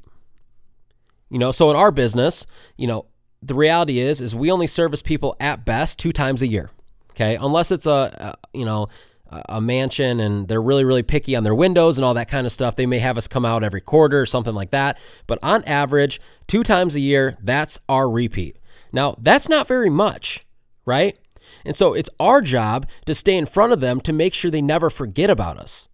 You 1.30 1.38
know, 1.38 1.52
so 1.52 1.70
in 1.70 1.76
our 1.76 1.90
business, 1.90 2.46
you 2.76 2.86
know, 2.86 3.06
the 3.42 3.54
reality 3.54 3.98
is 3.98 4.20
is 4.20 4.34
we 4.34 4.50
only 4.50 4.66
service 4.66 5.02
people 5.02 5.36
at 5.40 5.64
best 5.64 5.98
two 5.98 6.12
times 6.12 6.42
a 6.42 6.46
year. 6.46 6.70
Okay? 7.10 7.36
Unless 7.36 7.70
it's 7.70 7.86
a, 7.86 8.36
a 8.52 8.58
you 8.58 8.64
know, 8.64 8.88
a 9.48 9.60
mansion 9.60 10.20
and 10.20 10.48
they're 10.48 10.62
really, 10.62 10.84
really 10.84 11.02
picky 11.02 11.34
on 11.34 11.42
their 11.42 11.54
windows 11.54 11.96
and 11.96 12.04
all 12.04 12.14
that 12.14 12.28
kind 12.28 12.46
of 12.46 12.52
stuff. 12.52 12.76
They 12.76 12.86
may 12.86 12.98
have 12.98 13.16
us 13.16 13.28
come 13.28 13.44
out 13.44 13.64
every 13.64 13.80
quarter 13.80 14.20
or 14.20 14.26
something 14.26 14.54
like 14.54 14.70
that. 14.70 14.98
But 15.26 15.38
on 15.42 15.64
average, 15.64 16.20
two 16.46 16.62
times 16.62 16.94
a 16.94 17.00
year, 17.00 17.38
that's 17.42 17.78
our 17.88 18.10
repeat. 18.10 18.58
Now, 18.92 19.16
that's 19.18 19.48
not 19.48 19.66
very 19.66 19.88
much, 19.88 20.44
right? 20.84 21.18
And 21.64 21.74
so 21.74 21.94
it's 21.94 22.10
our 22.20 22.42
job 22.42 22.86
to 23.06 23.14
stay 23.14 23.36
in 23.36 23.46
front 23.46 23.72
of 23.72 23.80
them 23.80 24.00
to 24.02 24.12
make 24.12 24.34
sure 24.34 24.50
they 24.50 24.62
never 24.62 24.90
forget 24.90 25.30
about 25.30 25.58
us. 25.58 25.88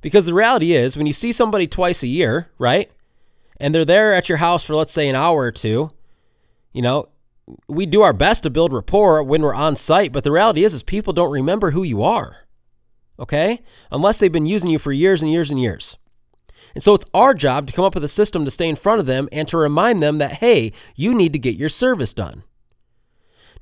Because 0.00 0.26
the 0.26 0.34
reality 0.34 0.72
is, 0.72 0.96
when 0.96 1.06
you 1.06 1.12
see 1.12 1.32
somebody 1.32 1.66
twice 1.66 2.02
a 2.02 2.06
year, 2.06 2.50
right? 2.58 2.90
And 3.58 3.74
they're 3.74 3.84
there 3.84 4.12
at 4.12 4.28
your 4.28 4.38
house 4.38 4.64
for, 4.64 4.74
let's 4.74 4.92
say, 4.92 5.08
an 5.08 5.16
hour 5.16 5.42
or 5.42 5.52
two, 5.52 5.90
you 6.72 6.82
know, 6.82 7.08
we 7.68 7.86
do 7.86 8.02
our 8.02 8.12
best 8.12 8.42
to 8.42 8.50
build 8.50 8.72
rapport 8.72 9.22
when 9.22 9.42
we're 9.42 9.54
on 9.54 9.76
site. 9.76 10.12
But 10.12 10.24
the 10.24 10.32
reality 10.32 10.64
is, 10.64 10.74
is 10.74 10.82
people 10.82 11.12
don't 11.12 11.30
remember 11.30 11.70
who 11.70 11.82
you 11.82 12.02
are 12.02 12.43
okay? 13.18 13.62
Unless 13.90 14.18
they've 14.18 14.32
been 14.32 14.46
using 14.46 14.70
you 14.70 14.78
for 14.78 14.92
years 14.92 15.22
and 15.22 15.30
years 15.30 15.50
and 15.50 15.60
years. 15.60 15.96
And 16.74 16.82
so 16.82 16.94
it's 16.94 17.06
our 17.14 17.34
job 17.34 17.66
to 17.66 17.72
come 17.72 17.84
up 17.84 17.94
with 17.94 18.04
a 18.04 18.08
system 18.08 18.44
to 18.44 18.50
stay 18.50 18.68
in 18.68 18.76
front 18.76 19.00
of 19.00 19.06
them 19.06 19.28
and 19.30 19.46
to 19.48 19.56
remind 19.56 20.02
them 20.02 20.18
that, 20.18 20.34
hey, 20.34 20.72
you 20.96 21.14
need 21.14 21.32
to 21.32 21.38
get 21.38 21.56
your 21.56 21.68
service 21.68 22.14
done. 22.14 22.42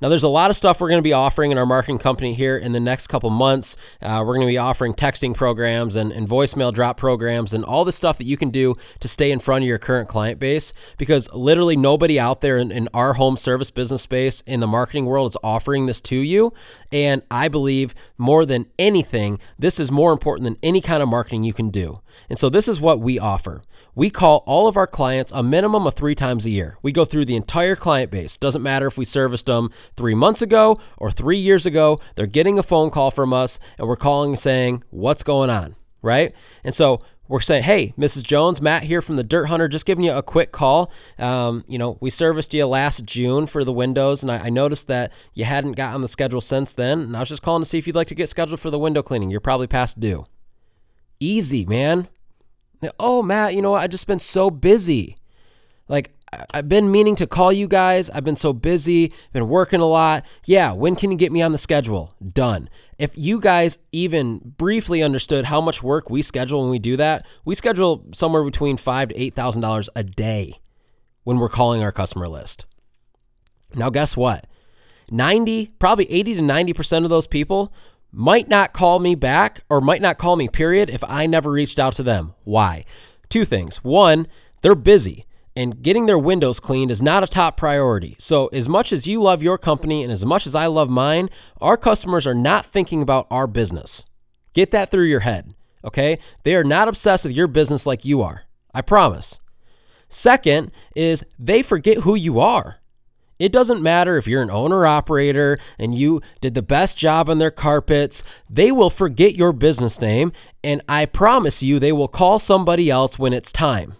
Now, 0.03 0.09
there's 0.09 0.23
a 0.23 0.27
lot 0.27 0.49
of 0.49 0.57
stuff 0.57 0.81
we're 0.81 0.89
going 0.89 0.99
to 0.99 1.01
be 1.01 1.13
offering 1.13 1.51
in 1.51 1.57
our 1.57 1.65
marketing 1.65 1.97
company 1.97 2.33
here 2.33 2.57
in 2.57 2.73
the 2.73 2.79
next 2.81 3.07
couple 3.07 3.29
months. 3.29 3.77
Uh, 4.01 4.17
we're 4.19 4.35
going 4.35 4.45
to 4.45 4.51
be 4.51 4.57
offering 4.57 4.93
texting 4.93 5.33
programs 5.33 5.95
and, 5.95 6.11
and 6.11 6.27
voicemail 6.27 6.73
drop 6.73 6.97
programs 6.97 7.53
and 7.53 7.63
all 7.63 7.85
the 7.85 7.93
stuff 7.93 8.17
that 8.17 8.25
you 8.25 8.35
can 8.35 8.49
do 8.49 8.75
to 8.99 9.07
stay 9.07 9.31
in 9.31 9.39
front 9.39 9.63
of 9.63 9.67
your 9.69 9.77
current 9.77 10.09
client 10.09 10.39
base 10.39 10.73
because 10.97 11.31
literally 11.31 11.77
nobody 11.77 12.19
out 12.19 12.41
there 12.41 12.57
in, 12.57 12.69
in 12.69 12.89
our 12.93 13.13
home 13.13 13.37
service 13.37 13.71
business 13.71 14.01
space 14.01 14.41
in 14.41 14.59
the 14.59 14.67
marketing 14.67 15.05
world 15.05 15.31
is 15.31 15.37
offering 15.41 15.85
this 15.85 16.01
to 16.01 16.17
you. 16.17 16.51
And 16.91 17.21
I 17.31 17.47
believe 17.47 17.95
more 18.17 18.45
than 18.45 18.65
anything, 18.77 19.39
this 19.57 19.79
is 19.79 19.89
more 19.89 20.11
important 20.11 20.43
than 20.43 20.57
any 20.61 20.81
kind 20.81 21.01
of 21.01 21.07
marketing 21.07 21.45
you 21.45 21.53
can 21.53 21.69
do. 21.69 22.01
And 22.29 22.37
so 22.37 22.49
this 22.49 22.67
is 22.67 22.81
what 22.81 22.99
we 22.99 23.19
offer. 23.19 23.61
We 23.95 24.09
call 24.09 24.43
all 24.45 24.67
of 24.67 24.77
our 24.77 24.87
clients 24.87 25.31
a 25.33 25.43
minimum 25.43 25.85
of 25.85 25.93
three 25.93 26.15
times 26.15 26.45
a 26.45 26.49
year. 26.49 26.77
We 26.81 26.91
go 26.91 27.05
through 27.05 27.25
the 27.25 27.35
entire 27.35 27.75
client 27.75 28.11
base. 28.11 28.37
Doesn't 28.37 28.63
matter 28.63 28.87
if 28.87 28.97
we 28.97 29.05
serviced 29.05 29.45
them 29.45 29.69
three 29.95 30.15
months 30.15 30.41
ago 30.41 30.79
or 30.97 31.11
three 31.11 31.37
years 31.37 31.65
ago, 31.65 31.99
they're 32.15 32.25
getting 32.25 32.57
a 32.57 32.63
phone 32.63 32.89
call 32.89 33.11
from 33.11 33.33
us 33.33 33.59
and 33.77 33.87
we're 33.87 33.95
calling 33.95 34.31
and 34.31 34.39
saying, 34.39 34.83
What's 34.89 35.23
going 35.23 35.49
on? 35.49 35.75
Right? 36.01 36.33
And 36.63 36.75
so 36.75 36.99
we're 37.29 37.39
saying, 37.39 37.63
hey, 37.63 37.93
Mrs. 37.97 38.23
Jones, 38.23 38.61
Matt 38.61 38.83
here 38.83 39.01
from 39.01 39.15
the 39.15 39.23
Dirt 39.23 39.45
Hunter, 39.45 39.67
just 39.67 39.85
giving 39.85 40.03
you 40.03 40.11
a 40.11 40.21
quick 40.21 40.51
call. 40.51 40.91
Um, 41.17 41.63
you 41.67 41.77
know, 41.77 41.97
we 42.01 42.09
serviced 42.09 42.53
you 42.53 42.65
last 42.65 43.05
June 43.05 43.47
for 43.47 43.63
the 43.63 43.71
windows, 43.71 44.23
and 44.23 44.31
I, 44.31 44.39
I, 44.39 44.49
noticed 44.49 44.87
that 44.89 45.11
you 45.33 45.45
hadn't 45.45 45.71
got 45.71 45.93
on 45.93 46.01
the 46.01 46.07
schedule 46.07 46.41
since 46.41 46.73
then. 46.73 46.99
And 47.01 47.15
I 47.15 47.21
was 47.21 47.29
just 47.29 47.41
calling 47.41 47.63
to 47.63 47.65
see 47.65 47.77
if 47.77 47.87
you'd 47.87 47.95
like 47.95 48.09
to 48.09 48.15
get 48.15 48.27
scheduled 48.27 48.59
for 48.59 48.69
the 48.69 48.79
window 48.79 49.01
cleaning. 49.01 49.31
You're 49.31 49.39
probably 49.39 49.67
past 49.67 49.99
due. 49.99 50.25
Easy, 51.23 51.65
man. 51.65 52.09
Oh, 52.99 53.23
Matt, 53.23 53.55
you 53.55 53.61
know 53.61 53.71
what? 53.71 53.81
I've 53.81 53.89
just 53.89 54.07
been 54.07 54.19
so 54.19 54.49
busy. 54.51 55.15
Like, 55.87 56.13
I've 56.53 56.67
been 56.67 56.91
meaning 56.91 57.15
to 57.15 57.27
call 57.27 57.53
you 57.53 57.65
guys. 57.65 58.09
I've 58.09 58.25
been 58.25 58.35
so 58.35 58.51
busy, 58.51 59.13
been 59.31 59.47
working 59.47 59.79
a 59.79 59.85
lot. 59.85 60.25
Yeah, 60.45 60.73
when 60.73 60.97
can 60.97 61.11
you 61.11 61.17
get 61.17 61.31
me 61.31 61.41
on 61.41 61.53
the 61.53 61.57
schedule? 61.57 62.13
Done. 62.21 62.69
If 62.97 63.11
you 63.15 63.39
guys 63.39 63.77
even 63.93 64.39
briefly 64.57 65.01
understood 65.01 65.45
how 65.45 65.61
much 65.61 65.81
work 65.81 66.09
we 66.09 66.21
schedule 66.21 66.61
when 66.61 66.69
we 66.69 66.79
do 66.79 66.97
that, 66.97 67.25
we 67.45 67.55
schedule 67.55 68.05
somewhere 68.13 68.43
between 68.43 68.75
five 68.75 69.09
to 69.09 69.15
eight 69.17 69.33
thousand 69.33 69.61
dollars 69.61 69.89
a 69.95 70.03
day 70.03 70.59
when 71.23 71.39
we're 71.39 71.47
calling 71.47 71.81
our 71.81 71.93
customer 71.93 72.27
list. 72.27 72.65
Now, 73.75 73.89
guess 73.89 74.17
what? 74.17 74.45
90, 75.09 75.67
probably 75.79 76.11
80 76.11 76.35
to 76.35 76.41
90% 76.41 77.03
of 77.03 77.09
those 77.09 77.27
people 77.27 77.73
might 78.13 78.47
not 78.47 78.71
call 78.71 78.99
me 78.99 79.15
back 79.15 79.63
or 79.69 79.81
might 79.81 80.01
not 80.01 80.17
call 80.17 80.35
me, 80.35 80.47
period, 80.47 80.89
if 80.89 81.03
I 81.05 81.25
never 81.25 81.51
reached 81.51 81.79
out 81.79 81.93
to 81.93 82.03
them. 82.03 82.35
Why? 82.43 82.85
Two 83.27 83.43
things. 83.43 83.77
One, 83.77 84.27
they're 84.61 84.75
busy 84.75 85.25
and 85.55 85.81
getting 85.81 86.05
their 86.05 86.17
windows 86.17 86.59
cleaned 86.59 86.91
is 86.91 87.01
not 87.01 87.23
a 87.23 87.27
top 87.27 87.57
priority. 87.57 88.15
So, 88.19 88.47
as 88.47 88.67
much 88.67 88.91
as 88.91 89.05
you 89.07 89.21
love 89.21 89.43
your 89.43 89.57
company 89.57 90.03
and 90.03 90.11
as 90.11 90.25
much 90.25 90.47
as 90.47 90.55
I 90.55 90.67
love 90.67 90.89
mine, 90.89 91.29
our 91.61 91.77
customers 91.77 92.25
are 92.25 92.33
not 92.33 92.65
thinking 92.65 93.01
about 93.01 93.27
our 93.29 93.47
business. 93.47 94.05
Get 94.53 94.71
that 94.71 94.89
through 94.89 95.05
your 95.05 95.21
head, 95.21 95.53
okay? 95.83 96.19
They 96.43 96.55
are 96.55 96.63
not 96.63 96.87
obsessed 96.87 97.23
with 97.23 97.33
your 97.33 97.47
business 97.47 97.85
like 97.85 98.05
you 98.05 98.21
are. 98.21 98.43
I 98.73 98.81
promise. 98.81 99.39
Second 100.09 100.71
is 100.95 101.23
they 101.39 101.63
forget 101.63 101.99
who 101.99 102.15
you 102.15 102.39
are. 102.39 102.79
It 103.43 103.51
doesn't 103.51 103.81
matter 103.81 104.17
if 104.17 104.25
you're 104.25 104.41
an 104.41 104.49
owner 104.49 104.85
operator 104.85 105.59
and 105.77 105.93
you 105.93 106.21
did 106.39 106.53
the 106.53 106.61
best 106.61 106.97
job 106.97 107.27
on 107.29 107.39
their 107.39 107.51
carpets, 107.51 108.23
they 108.49 108.71
will 108.71 108.89
forget 108.89 109.35
your 109.35 109.51
business 109.51 109.99
name, 109.99 110.31
and 110.63 110.81
I 110.87 111.03
promise 111.07 111.61
you 111.61 111.77
they 111.77 111.91
will 111.91 112.07
call 112.07 112.39
somebody 112.39 112.89
else 112.89 113.19
when 113.19 113.33
it's 113.33 113.51
time. 113.51 113.97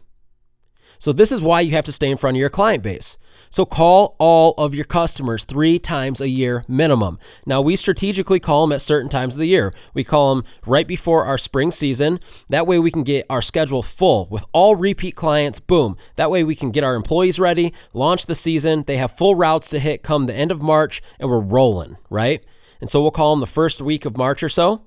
So 1.03 1.11
this 1.11 1.33
is 1.33 1.41
why 1.41 1.59
you 1.59 1.71
have 1.71 1.83
to 1.83 1.91
stay 1.91 2.09
in 2.09 2.15
front 2.15 2.37
of 2.37 2.39
your 2.39 2.49
client 2.49 2.81
base. 2.81 3.17
So 3.49 3.65
call 3.65 4.15
all 4.19 4.53
of 4.57 4.73
your 4.73 4.85
customers 4.85 5.43
three 5.43 5.77
times 5.77 6.21
a 6.21 6.29
year 6.29 6.63
minimum. 6.65 7.19
Now 7.45 7.59
we 7.59 7.75
strategically 7.75 8.39
call 8.39 8.65
them 8.65 8.71
at 8.71 8.81
certain 8.81 9.09
times 9.09 9.35
of 9.35 9.41
the 9.41 9.47
year. 9.47 9.73
We 9.93 10.05
call 10.05 10.33
them 10.33 10.45
right 10.65 10.87
before 10.87 11.25
our 11.25 11.37
spring 11.37 11.71
season. 11.71 12.21
That 12.47 12.65
way 12.65 12.79
we 12.79 12.89
can 12.89 13.03
get 13.03 13.25
our 13.29 13.41
schedule 13.41 13.83
full 13.83 14.29
with 14.31 14.45
all 14.53 14.77
repeat 14.77 15.17
clients. 15.17 15.59
Boom. 15.59 15.97
That 16.15 16.31
way 16.31 16.45
we 16.45 16.55
can 16.55 16.71
get 16.71 16.85
our 16.85 16.95
employees 16.95 17.37
ready, 17.37 17.73
launch 17.93 18.25
the 18.25 18.33
season. 18.33 18.85
They 18.87 18.95
have 18.95 19.11
full 19.11 19.35
routes 19.35 19.69
to 19.71 19.79
hit 19.79 20.03
come 20.03 20.27
the 20.27 20.33
end 20.33 20.51
of 20.51 20.61
March 20.61 21.01
and 21.19 21.29
we're 21.29 21.41
rolling, 21.41 21.97
right? 22.09 22.45
And 22.79 22.89
so 22.89 23.01
we'll 23.01 23.11
call 23.11 23.33
them 23.35 23.41
the 23.41 23.45
first 23.45 23.81
week 23.81 24.05
of 24.05 24.15
March 24.15 24.41
or 24.41 24.47
so 24.47 24.85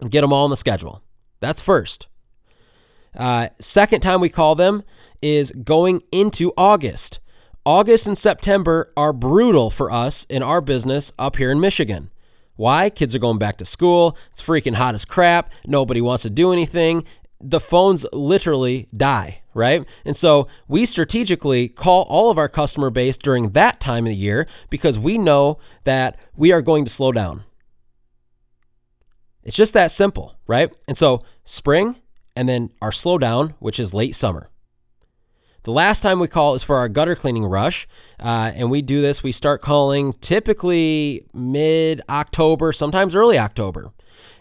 and 0.00 0.10
get 0.10 0.22
them 0.22 0.32
all 0.32 0.42
on 0.42 0.50
the 0.50 0.56
schedule. 0.56 1.04
That's 1.38 1.60
first. 1.60 2.08
Uh, 3.16 3.48
second 3.60 4.00
time 4.00 4.20
we 4.20 4.28
call 4.28 4.56
them 4.56 4.82
is 5.24 5.50
going 5.52 6.02
into 6.12 6.52
August. 6.54 7.18
August 7.64 8.06
and 8.06 8.18
September 8.18 8.92
are 8.94 9.14
brutal 9.14 9.70
for 9.70 9.90
us 9.90 10.26
in 10.28 10.42
our 10.42 10.60
business 10.60 11.12
up 11.18 11.36
here 11.36 11.50
in 11.50 11.58
Michigan. 11.58 12.10
Why? 12.56 12.90
Kids 12.90 13.14
are 13.14 13.18
going 13.18 13.38
back 13.38 13.56
to 13.56 13.64
school. 13.64 14.18
It's 14.32 14.42
freaking 14.42 14.74
hot 14.74 14.94
as 14.94 15.06
crap. 15.06 15.50
Nobody 15.66 16.02
wants 16.02 16.24
to 16.24 16.30
do 16.30 16.52
anything. 16.52 17.04
The 17.40 17.58
phones 17.58 18.04
literally 18.12 18.86
die, 18.94 19.40
right? 19.54 19.88
And 20.04 20.14
so 20.14 20.46
we 20.68 20.84
strategically 20.84 21.70
call 21.70 22.02
all 22.02 22.30
of 22.30 22.36
our 22.36 22.48
customer 22.48 22.90
base 22.90 23.16
during 23.16 23.52
that 23.52 23.80
time 23.80 24.04
of 24.04 24.10
the 24.10 24.16
year 24.16 24.46
because 24.68 24.98
we 24.98 25.16
know 25.16 25.58
that 25.84 26.20
we 26.36 26.52
are 26.52 26.60
going 26.60 26.84
to 26.84 26.90
slow 26.90 27.12
down. 27.12 27.44
It's 29.42 29.56
just 29.56 29.72
that 29.72 29.90
simple, 29.90 30.36
right? 30.46 30.70
And 30.86 30.98
so 30.98 31.22
spring 31.44 31.96
and 32.36 32.46
then 32.46 32.72
our 32.82 32.90
slowdown, 32.90 33.54
which 33.58 33.80
is 33.80 33.94
late 33.94 34.14
summer. 34.14 34.50
The 35.64 35.72
last 35.72 36.02
time 36.02 36.20
we 36.20 36.28
call 36.28 36.54
is 36.54 36.62
for 36.62 36.76
our 36.76 36.90
gutter 36.90 37.14
cleaning 37.14 37.46
rush. 37.46 37.88
Uh, 38.20 38.52
and 38.54 38.70
we 38.70 38.82
do 38.82 39.00
this, 39.00 39.22
we 39.22 39.32
start 39.32 39.62
calling 39.62 40.12
typically 40.20 41.24
mid 41.32 42.02
October, 42.08 42.72
sometimes 42.72 43.14
early 43.14 43.38
October. 43.38 43.90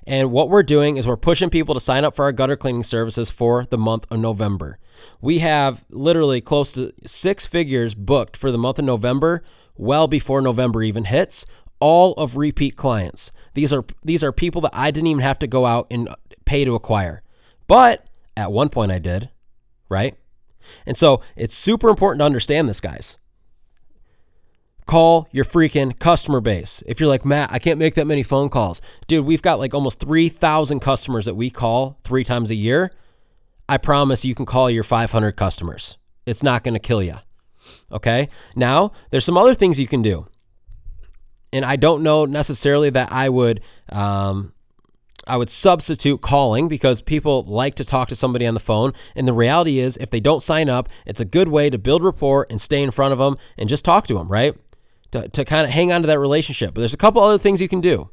And 0.05 0.33
what 0.33 0.49
we're 0.49 0.63
doing 0.63 0.97
is 0.97 1.07
we're 1.07 1.15
pushing 1.15 1.49
people 1.49 1.73
to 1.75 1.79
sign 1.79 2.03
up 2.03 2.13
for 2.13 2.25
our 2.25 2.33
gutter 2.33 2.57
cleaning 2.57 2.83
services 2.83 3.31
for 3.31 3.65
the 3.65 3.77
month 3.77 4.05
of 4.11 4.19
November. 4.19 4.79
We 5.21 5.39
have 5.39 5.85
literally 5.89 6.41
close 6.41 6.73
to 6.73 6.91
six 7.05 7.45
figures 7.45 7.95
booked 7.95 8.35
for 8.35 8.51
the 8.51 8.57
month 8.57 8.79
of 8.79 8.85
November, 8.85 9.43
well 9.77 10.09
before 10.09 10.41
November 10.41 10.83
even 10.83 11.05
hits. 11.05 11.45
All 11.79 12.13
of 12.13 12.35
repeat 12.35 12.75
clients. 12.75 13.31
These 13.53 13.71
are 13.73 13.85
these 14.03 14.23
are 14.23 14.31
people 14.31 14.61
that 14.61 14.71
I 14.73 14.91
didn't 14.91 15.07
even 15.07 15.23
have 15.23 15.39
to 15.39 15.47
go 15.47 15.65
out 15.65 15.87
and 15.89 16.07
pay 16.45 16.63
to 16.65 16.75
acquire. 16.75 17.23
But 17.67 18.07
at 18.37 18.51
one 18.51 18.69
point 18.69 18.91
I 18.91 18.99
did, 18.99 19.29
right? 19.89 20.17
And 20.85 20.97
so 20.97 21.21
it's 21.35 21.53
super 21.53 21.89
important 21.89 22.19
to 22.19 22.25
understand 22.25 22.69
this, 22.69 22.81
guys. 22.81 23.17
Call 24.85 25.27
your 25.31 25.45
freaking 25.45 25.97
customer 25.97 26.41
base. 26.41 26.83
If 26.85 26.99
you're 26.99 27.09
like, 27.09 27.23
Matt, 27.23 27.51
I 27.51 27.59
can't 27.59 27.79
make 27.79 27.95
that 27.95 28.07
many 28.07 28.21
phone 28.21 28.49
calls. 28.49 28.81
Dude, 29.07 29.25
we've 29.25 29.41
got 29.41 29.59
like 29.59 29.73
almost 29.73 29.99
3,000 29.99 30.79
customers 30.81 31.25
that 31.25 31.35
we 31.35 31.49
call 31.49 31.99
three 32.03 32.23
times 32.23 32.51
a 32.51 32.55
year. 32.55 32.91
I 33.69 33.77
promise 33.77 34.25
you 34.25 34.35
can 34.35 34.45
call 34.45 34.69
your 34.69 34.83
500 34.83 35.33
customers. 35.33 35.97
It's 36.25 36.43
not 36.43 36.63
going 36.63 36.73
to 36.73 36.79
kill 36.79 37.01
you. 37.01 37.17
Okay. 37.91 38.27
Now, 38.55 38.91
there's 39.09 39.25
some 39.25 39.37
other 39.37 39.53
things 39.53 39.79
you 39.79 39.87
can 39.87 40.01
do. 40.01 40.27
And 41.53 41.63
I 41.63 41.75
don't 41.75 42.03
know 42.03 42.25
necessarily 42.25 42.89
that 42.89 43.11
I 43.11 43.29
would 43.29 43.61
um, 43.89 44.52
I 45.27 45.37
would 45.37 45.49
substitute 45.49 46.21
calling 46.21 46.67
because 46.67 47.01
people 47.01 47.43
like 47.43 47.75
to 47.75 47.85
talk 47.85 48.07
to 48.09 48.15
somebody 48.15 48.45
on 48.45 48.53
the 48.53 48.59
phone. 48.59 48.93
And 49.15 49.27
the 49.27 49.33
reality 49.33 49.79
is, 49.79 49.97
if 49.97 50.09
they 50.09 50.19
don't 50.19 50.41
sign 50.41 50.69
up, 50.69 50.89
it's 51.05 51.21
a 51.21 51.25
good 51.25 51.47
way 51.47 51.69
to 51.69 51.77
build 51.77 52.03
rapport 52.03 52.45
and 52.49 52.59
stay 52.59 52.81
in 52.81 52.91
front 52.91 53.13
of 53.13 53.19
them 53.19 53.37
and 53.57 53.69
just 53.69 53.85
talk 53.85 54.05
to 54.07 54.15
them, 54.15 54.27
right? 54.27 54.55
To, 55.11 55.27
to 55.29 55.45
kind 55.45 55.65
of 55.65 55.71
hang 55.71 55.91
on 55.91 56.01
to 56.01 56.07
that 56.07 56.19
relationship. 56.19 56.73
But 56.73 56.81
there's 56.81 56.93
a 56.93 56.97
couple 56.97 57.23
other 57.23 57.37
things 57.37 57.61
you 57.61 57.69
can 57.69 57.81
do. 57.81 58.09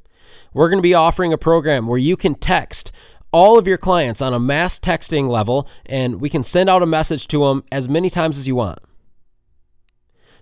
We're 0.53 0.69
going 0.69 0.79
to 0.79 0.83
be 0.83 0.95
offering 0.95 1.33
a 1.33 1.39
program 1.39 1.87
where 1.87 1.99
you 1.99 2.17
can 2.17 2.35
text 2.35 2.93
all 3.33 3.59
of 3.59 3.67
your 3.67 3.79
clients 3.79 4.21
on 4.21 4.35
a 4.35 4.41
mass 4.41 4.79
texting 4.79 5.29
level, 5.29 5.69
and 5.87 6.21
we 6.21 6.29
can 6.29 6.43
send 6.43 6.69
out 6.69 6.83
a 6.83 6.87
message 6.87 7.29
to 7.29 7.47
them 7.47 7.65
as 7.71 7.89
many 7.89 8.11
times 8.11 8.37
as 8.39 8.49
you 8.49 8.57
want. 8.57 8.81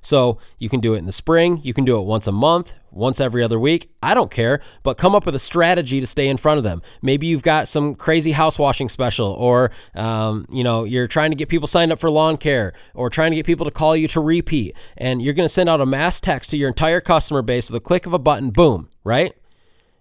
So 0.01 0.39
you 0.59 0.69
can 0.69 0.81
do 0.81 0.95
it 0.95 0.99
in 0.99 1.07
the 1.07 1.13
spring, 1.13 1.61
you 1.63 1.75
can 1.75 1.85
do 1.85 1.99
it 1.99 2.03
once 2.05 2.27
a 2.27 2.33
month, 2.33 2.75
once 2.91 3.21
every 3.21 3.43
other 3.43 3.59
week. 3.59 3.91
I 4.03 4.15
don't 4.15 4.31
care, 4.31 4.61
but 4.83 4.97
come 4.97 5.15
up 5.15 5.27
with 5.27 5.35
a 5.35 5.39
strategy 5.39 6.01
to 6.01 6.07
stay 6.07 6.29
in 6.29 6.37
front 6.37 6.59
of 6.59 6.65
them. 6.65 6.83
Maybe 7.03 7.27
you've 7.27 7.43
got 7.43 7.69
some 7.69 7.95
crazy 7.95 8.33
house 8.33 8.59
washing 8.59 8.89
special, 8.89 9.29
or 9.29 9.71
um, 9.95 10.47
you 10.51 10.65
know 10.65 10.85
you're 10.85 11.07
trying 11.07 11.31
to 11.31 11.37
get 11.37 11.49
people 11.49 11.69
signed 11.69 11.93
up 11.93 11.99
for 11.99 12.11
lawn 12.11 12.37
care, 12.37 12.73
or 12.95 13.11
trying 13.11 13.31
to 13.33 13.37
get 13.37 13.47
people 13.47 13.65
to 13.65 13.71
call 13.71 13.97
you 13.97 14.09
to 14.09 14.21
repeat, 14.21 14.75
and 14.97 15.23
you're 15.23 15.35
going 15.35 15.45
to 15.45 15.53
send 15.53 15.69
out 15.69 15.81
a 15.81 15.87
mass 15.87 16.21
text 16.21 16.51
to 16.51 16.57
your 16.57 16.69
entire 16.69 17.01
customer 17.01 17.43
base 17.43 17.71
with 17.71 17.77
a 17.77 17.85
click 17.85 18.07
of 18.07 18.13
a 18.13 18.19
button. 18.19 18.51
Boom, 18.51 18.89
right? 19.05 19.35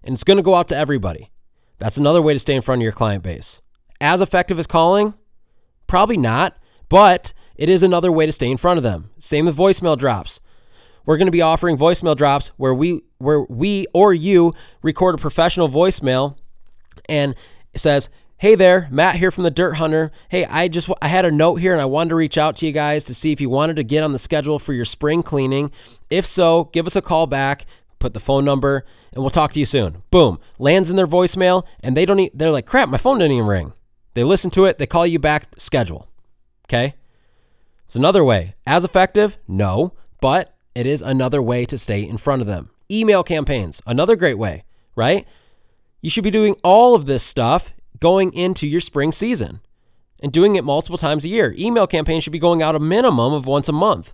And 0.04 0.14
it's 0.14 0.24
going 0.24 0.38
to 0.38 0.44
go 0.44 0.56
out 0.56 0.68
to 0.70 0.78
everybody. 0.78 1.32
That's 1.80 1.98
another 1.98 2.22
way 2.22 2.34
to 2.34 2.40
stay 2.40 2.56
in 2.56 2.62
front 2.62 2.82
of 2.82 2.84
your 2.84 2.92
client 2.92 3.24
base. 3.24 3.62
As 4.00 4.22
effective 4.22 4.60
as 4.60 4.68
calling? 4.68 5.16
Probably 5.86 6.18
not, 6.18 6.58
but 6.90 7.34
it 7.58 7.70
is 7.70 7.84
another 7.84 8.12
way 8.12 8.26
to 8.26 8.32
stay 8.32 8.50
in 8.50 8.58
front 8.58 8.78
of 8.78 8.84
them. 8.84 9.10
Same 9.20 9.46
with 9.46 9.58
voicemail 9.58 9.98
drops. 9.98 10.40
We're 11.06 11.18
going 11.18 11.28
to 11.28 11.32
be 11.32 11.42
offering 11.42 11.78
voicemail 11.78 12.16
drops 12.16 12.50
where 12.58 12.74
we 12.74 13.02
where 13.18 13.42
we 13.44 13.88
or 13.94 14.14
you 14.14 14.54
record 14.82 15.16
a 15.16 15.18
professional 15.18 15.70
voicemail 15.70 16.38
and 17.08 17.34
it 17.74 17.80
says, 17.80 18.10
"Hey 18.38 18.56
there, 18.56 18.90
Matt 18.92 19.16
here 19.16 19.32
from 19.32 19.46
the 19.46 19.52
Dirt 19.52 19.76
Hunter. 19.76 20.12
Hey, 20.30 20.46
I 20.46 20.68
just 20.68 20.90
I 21.02 21.08
had 21.08 21.24
a 21.24 21.32
note 21.32 21.56
here 21.56 21.72
and 21.72 21.82
I 21.82 21.86
wanted 21.86 22.10
to 22.10 22.16
reach 22.16 22.38
out 22.38 22.58
to 22.58 22.66
you 22.66 22.74
guys 22.74 23.06
to 23.06 23.16
see 23.16 23.32
if 23.32 23.40
you 23.40 23.50
wanted 23.50 23.78
to 23.78 23.84
get 23.84 24.04
on 24.04 24.12
the 24.12 24.20
schedule 24.20 24.60
for 24.60 24.74
your 24.74 24.84
spring 24.86 25.24
cleaning. 25.24 25.72
If 26.10 26.26
so, 26.26 26.66
give 26.74 26.86
us 26.86 26.96
a 26.98 27.02
call 27.02 27.26
back, 27.26 27.66
put 28.00 28.14
the 28.14 28.20
phone 28.20 28.44
number, 28.44 28.84
and 29.14 29.24
we'll 29.24 29.30
talk 29.30 29.54
to 29.54 29.60
you 29.60 29.66
soon." 29.66 30.04
Boom, 30.12 30.40
lands 30.60 30.90
in 30.90 30.98
their 30.98 31.08
voicemail 31.08 31.64
and 31.80 31.96
they 31.96 32.06
don't 32.06 32.20
e- 32.20 32.32
they're 32.34 32.52
like, 32.52 32.66
"Crap, 32.66 32.90
my 32.90 32.98
phone 32.98 33.20
didn't 33.20 33.32
even 33.38 33.48
ring." 33.48 33.72
They 34.14 34.26
listen 34.26 34.52
to 34.52 34.66
it, 34.66 34.78
they 34.78 34.88
call 34.88 35.08
you 35.08 35.20
back, 35.20 35.48
schedule. 35.58 36.08
Okay? 36.66 36.96
It's 37.88 37.96
another 37.96 38.22
way. 38.22 38.54
As 38.66 38.84
effective? 38.84 39.38
No, 39.48 39.94
but 40.20 40.54
it 40.76 40.86
is 40.86 41.02
another 41.02 41.42
way 41.42 41.64
to 41.64 41.78
stay 41.78 42.02
in 42.04 42.18
front 42.18 42.42
of 42.42 42.48
them. 42.48 42.70
Email 42.92 43.24
campaigns, 43.24 43.82
another 43.88 44.18
great 44.18 44.38
way, 44.38 44.66
right? 44.98 45.26
You 46.02 46.10
should 46.10 46.26
be 46.26 46.30
doing 46.30 46.58
all 46.66 46.96
of 46.96 47.06
this 47.06 47.24
stuff 47.24 47.74
going 48.02 48.34
into 48.34 48.68
your 48.68 48.82
spring 48.82 49.14
season 49.14 49.62
and 50.20 50.34
doing 50.34 50.58
it 50.58 50.66
multiple 50.66 50.98
times 50.98 51.24
a 51.24 51.30
year. 51.30 51.56
Email 51.58 51.88
campaigns 51.88 52.26
should 52.26 52.34
be 52.34 52.40
going 52.40 52.62
out 52.62 52.76
a 52.76 52.80
minimum 52.80 53.32
of 53.32 53.46
once 53.46 53.70
a 53.70 53.72
month. 53.72 54.14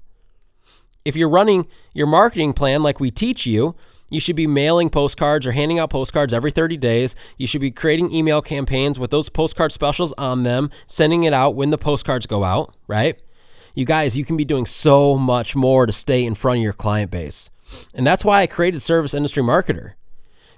If 1.04 1.16
you're 1.16 1.28
running 1.28 1.66
your 1.96 2.06
marketing 2.06 2.54
plan 2.54 2.84
like 2.84 3.00
we 3.00 3.10
teach 3.10 3.48
you, 3.48 3.76
You 4.14 4.20
should 4.20 4.36
be 4.36 4.46
mailing 4.46 4.92
postcards 4.92 5.48
or 5.48 5.54
handing 5.54 5.80
out 5.80 5.90
postcards 5.90 6.36
every 6.36 6.52
30 6.52 6.78
days. 6.78 7.16
You 7.38 7.48
should 7.48 7.62
be 7.62 7.72
creating 7.72 8.14
email 8.14 8.44
campaigns 8.44 9.00
with 9.00 9.10
those 9.10 9.28
postcard 9.28 9.72
specials 9.72 10.14
on 10.20 10.44
them, 10.44 10.70
sending 10.86 11.24
it 11.24 11.34
out 11.34 11.56
when 11.56 11.72
the 11.72 11.80
postcards 11.80 12.28
go 12.28 12.44
out, 12.44 12.76
right? 12.88 13.20
You 13.74 13.86
guys, 13.86 14.18
you 14.18 14.26
can 14.26 14.38
be 14.38 14.46
doing 14.46 14.66
so 14.66 15.16
much 15.16 15.56
more 15.56 15.86
to 15.86 15.92
stay 15.92 16.24
in 16.24 16.36
front 16.36 16.58
of 16.58 16.64
your 16.64 16.74
client 16.74 17.12
base. 17.12 17.50
And 17.94 18.06
that's 18.06 18.24
why 18.24 18.42
I 18.42 18.48
created 18.48 18.82
Service 18.82 19.14
Industry 19.14 19.44
Marketer 19.44 19.94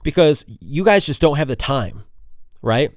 because 0.04 0.46
you 0.48 0.84
guys 0.84 1.06
just 1.06 1.22
don't 1.22 1.38
have 1.38 1.48
the 1.48 1.56
time, 1.56 2.04
right? 2.62 2.92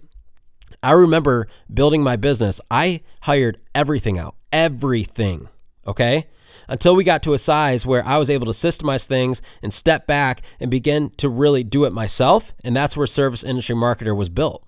I 0.83 0.93
remember 0.93 1.49
building 1.73 2.03
my 2.03 2.17
business, 2.17 2.61
I 2.71 3.03
hired 3.23 3.59
everything 3.75 4.19
out, 4.19 4.35
everything, 4.53 5.49
okay? 5.87 6.27
until 6.69 6.95
we 6.95 7.03
got 7.03 7.23
to 7.23 7.35
a 7.35 7.39
size 7.39 7.87
where 7.87 8.07
I 8.07 8.19
was 8.19 8.31
able 8.31 8.47
to 8.47 8.53
systemize 8.53 9.07
things 9.07 9.43
and 9.63 9.73
step 9.73 10.07
back 10.07 10.43
and 10.61 10.71
begin 10.71 11.11
to 11.17 11.29
really 11.29 11.65
do 11.65 11.85
it 11.85 11.93
myself. 11.93 12.55
And 12.63 12.77
that's 12.77 12.97
where 12.97 13.07
Service 13.07 13.43
Industry 13.43 13.75
Marketer 13.75 14.15
was 14.15 14.29
built. 14.29 14.63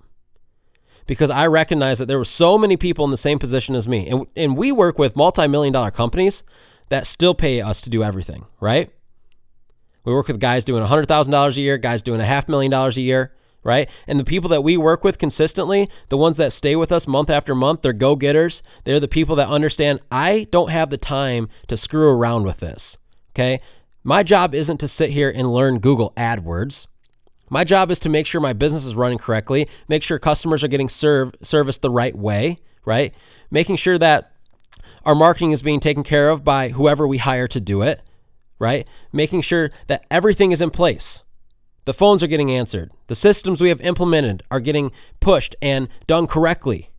Because 1.11 1.29
I 1.29 1.45
recognized 1.45 1.99
that 1.99 2.05
there 2.05 2.17
were 2.17 2.23
so 2.23 2.57
many 2.57 2.77
people 2.77 3.03
in 3.03 3.11
the 3.11 3.17
same 3.17 3.37
position 3.37 3.75
as 3.75 3.85
me. 3.85 4.07
And, 4.07 4.27
and 4.37 4.55
we 4.55 4.71
work 4.71 4.97
with 4.97 5.13
multi 5.13 5.45
million 5.45 5.73
dollar 5.73 5.91
companies 5.91 6.41
that 6.87 7.05
still 7.05 7.33
pay 7.33 7.59
us 7.59 7.81
to 7.81 7.89
do 7.89 8.01
everything, 8.01 8.45
right? 8.61 8.89
We 10.05 10.13
work 10.13 10.29
with 10.29 10.39
guys 10.39 10.63
doing 10.63 10.81
$100,000 10.81 11.57
a 11.57 11.61
year, 11.61 11.77
guys 11.77 12.01
doing 12.01 12.21
a 12.21 12.25
half 12.25 12.47
million 12.47 12.71
dollars 12.71 12.95
a 12.95 13.01
year 13.01 13.33
right? 13.63 13.89
And 14.07 14.19
the 14.19 14.23
people 14.23 14.49
that 14.51 14.63
we 14.63 14.77
work 14.77 15.03
with 15.03 15.17
consistently, 15.17 15.89
the 16.07 16.17
ones 16.17 16.37
that 16.37 16.53
stay 16.53 16.77
with 16.77 16.93
us 16.93 17.05
month 17.05 17.29
after 17.29 17.53
month, 17.53 17.81
they're 17.81 17.93
go 17.93 18.15
getters. 18.15 18.63
They're 18.85 19.01
the 19.01 19.07
people 19.07 19.35
that 19.35 19.49
understand 19.49 19.99
I 20.09 20.47
don't 20.49 20.71
have 20.71 20.91
the 20.91 20.97
time 20.97 21.47
to 21.67 21.75
screw 21.75 22.09
around 22.09 22.45
with 22.45 22.59
this. 22.59 22.97
Okay. 23.33 23.59
My 24.03 24.23
job 24.23 24.55
isn't 24.55 24.77
to 24.77 24.87
sit 24.87 25.11
here 25.11 25.29
and 25.29 25.53
learn 25.53 25.77
Google 25.77 26.13
AdWords. 26.17 26.87
My 27.51 27.65
job 27.65 27.91
is 27.91 27.99
to 27.99 28.09
make 28.09 28.25
sure 28.25 28.39
my 28.39 28.53
business 28.53 28.85
is 28.85 28.95
running 28.95 29.17
correctly, 29.17 29.67
make 29.89 30.03
sure 30.03 30.17
customers 30.17 30.63
are 30.63 30.69
getting 30.69 30.87
served 30.87 31.35
serviced 31.41 31.81
the 31.81 31.89
right 31.89 32.17
way, 32.17 32.57
right? 32.85 33.13
Making 33.51 33.75
sure 33.75 33.97
that 33.97 34.31
our 35.03 35.13
marketing 35.13 35.51
is 35.51 35.61
being 35.61 35.81
taken 35.81 36.01
care 36.01 36.29
of 36.29 36.45
by 36.45 36.69
whoever 36.69 37.05
we 37.05 37.17
hire 37.17 37.49
to 37.49 37.59
do 37.59 37.81
it, 37.81 38.01
right? 38.57 38.87
Making 39.11 39.41
sure 39.41 39.69
that 39.87 40.05
everything 40.09 40.53
is 40.53 40.61
in 40.61 40.69
place. 40.69 41.23
The 41.83 41.93
phones 41.93 42.23
are 42.23 42.27
getting 42.27 42.49
answered. 42.49 42.89
The 43.07 43.15
systems 43.15 43.59
we 43.59 43.67
have 43.67 43.81
implemented 43.81 44.43
are 44.49 44.61
getting 44.61 44.93
pushed 45.19 45.53
and 45.61 45.89
done 46.07 46.27
correctly. 46.27 46.89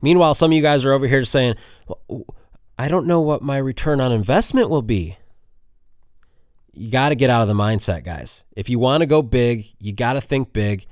Meanwhile, 0.00 0.34
some 0.34 0.52
of 0.52 0.56
you 0.56 0.62
guys 0.62 0.84
are 0.84 0.92
over 0.92 1.08
here 1.08 1.24
saying, 1.24 1.56
well, 1.88 2.26
I 2.78 2.86
don't 2.86 3.08
know 3.08 3.20
what 3.20 3.42
my 3.42 3.56
return 3.56 4.00
on 4.00 4.12
investment 4.12 4.70
will 4.70 4.82
be. 4.82 5.16
You 6.76 6.90
got 6.90 7.08
to 7.08 7.14
get 7.14 7.30
out 7.30 7.40
of 7.40 7.48
the 7.48 7.54
mindset, 7.54 8.04
guys. 8.04 8.44
If 8.54 8.68
you 8.68 8.78
want 8.78 9.00
to 9.00 9.06
go 9.06 9.22
big, 9.22 9.66
you 9.78 9.94
got 9.94 10.12
to 10.12 10.20
think 10.20 10.52
big 10.52 10.86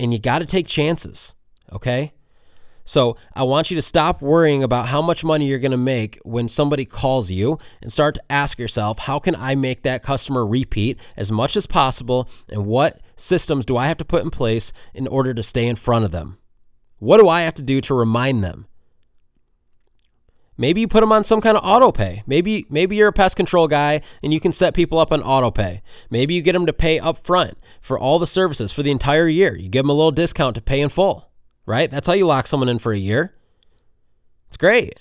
and 0.00 0.12
you 0.12 0.18
got 0.18 0.40
to 0.40 0.46
take 0.46 0.66
chances. 0.66 1.36
Okay? 1.72 2.12
So 2.84 3.16
I 3.34 3.44
want 3.44 3.70
you 3.70 3.76
to 3.76 3.82
stop 3.82 4.20
worrying 4.20 4.62
about 4.62 4.88
how 4.88 5.00
much 5.00 5.22
money 5.22 5.46
you're 5.46 5.58
going 5.58 5.70
to 5.72 5.76
make 5.76 6.18
when 6.24 6.48
somebody 6.48 6.84
calls 6.84 7.30
you 7.30 7.58
and 7.82 7.92
start 7.92 8.16
to 8.16 8.22
ask 8.32 8.58
yourself, 8.58 9.00
how 9.00 9.18
can 9.18 9.36
I 9.36 9.54
make 9.54 9.82
that 9.82 10.02
customer 10.02 10.44
repeat 10.44 10.98
as 11.16 11.30
much 11.30 11.56
as 11.56 11.66
possible? 11.66 12.28
And 12.48 12.66
what 12.66 13.00
systems 13.14 13.64
do 13.64 13.76
I 13.76 13.86
have 13.86 13.98
to 13.98 14.04
put 14.04 14.24
in 14.24 14.30
place 14.30 14.72
in 14.92 15.06
order 15.06 15.34
to 15.34 15.42
stay 15.42 15.66
in 15.66 15.76
front 15.76 16.04
of 16.04 16.10
them? 16.10 16.38
What 16.98 17.18
do 17.18 17.28
I 17.28 17.42
have 17.42 17.54
to 17.54 17.62
do 17.62 17.80
to 17.82 17.94
remind 17.94 18.42
them? 18.42 18.66
Maybe 20.58 20.82
you 20.82 20.88
put 20.88 21.00
them 21.00 21.12
on 21.12 21.24
some 21.24 21.40
kind 21.40 21.56
of 21.56 21.64
auto 21.64 21.92
pay. 21.92 22.24
Maybe 22.26 22.66
maybe 22.68 22.96
you're 22.96 23.08
a 23.08 23.12
pest 23.12 23.36
control 23.36 23.68
guy 23.68 24.02
and 24.22 24.34
you 24.34 24.40
can 24.40 24.52
set 24.52 24.74
people 24.74 24.98
up 24.98 25.12
on 25.12 25.22
auto 25.22 25.50
pay. 25.50 25.82
Maybe 26.10 26.34
you 26.34 26.42
get 26.42 26.52
them 26.52 26.66
to 26.66 26.72
pay 26.72 26.98
up 26.98 27.24
front 27.24 27.56
for 27.80 27.98
all 27.98 28.18
the 28.18 28.26
services 28.26 28.72
for 28.72 28.82
the 28.82 28.90
entire 28.90 29.28
year. 29.28 29.56
You 29.56 29.68
give 29.68 29.84
them 29.84 29.90
a 29.90 29.94
little 29.94 30.10
discount 30.10 30.56
to 30.56 30.60
pay 30.60 30.80
in 30.80 30.88
full 30.88 31.28
right? 31.68 31.90
That's 31.90 32.06
how 32.06 32.14
you 32.14 32.26
lock 32.26 32.46
someone 32.46 32.70
in 32.70 32.78
for 32.78 32.92
a 32.92 32.98
year. 32.98 33.34
It's 34.48 34.56
great. 34.56 34.98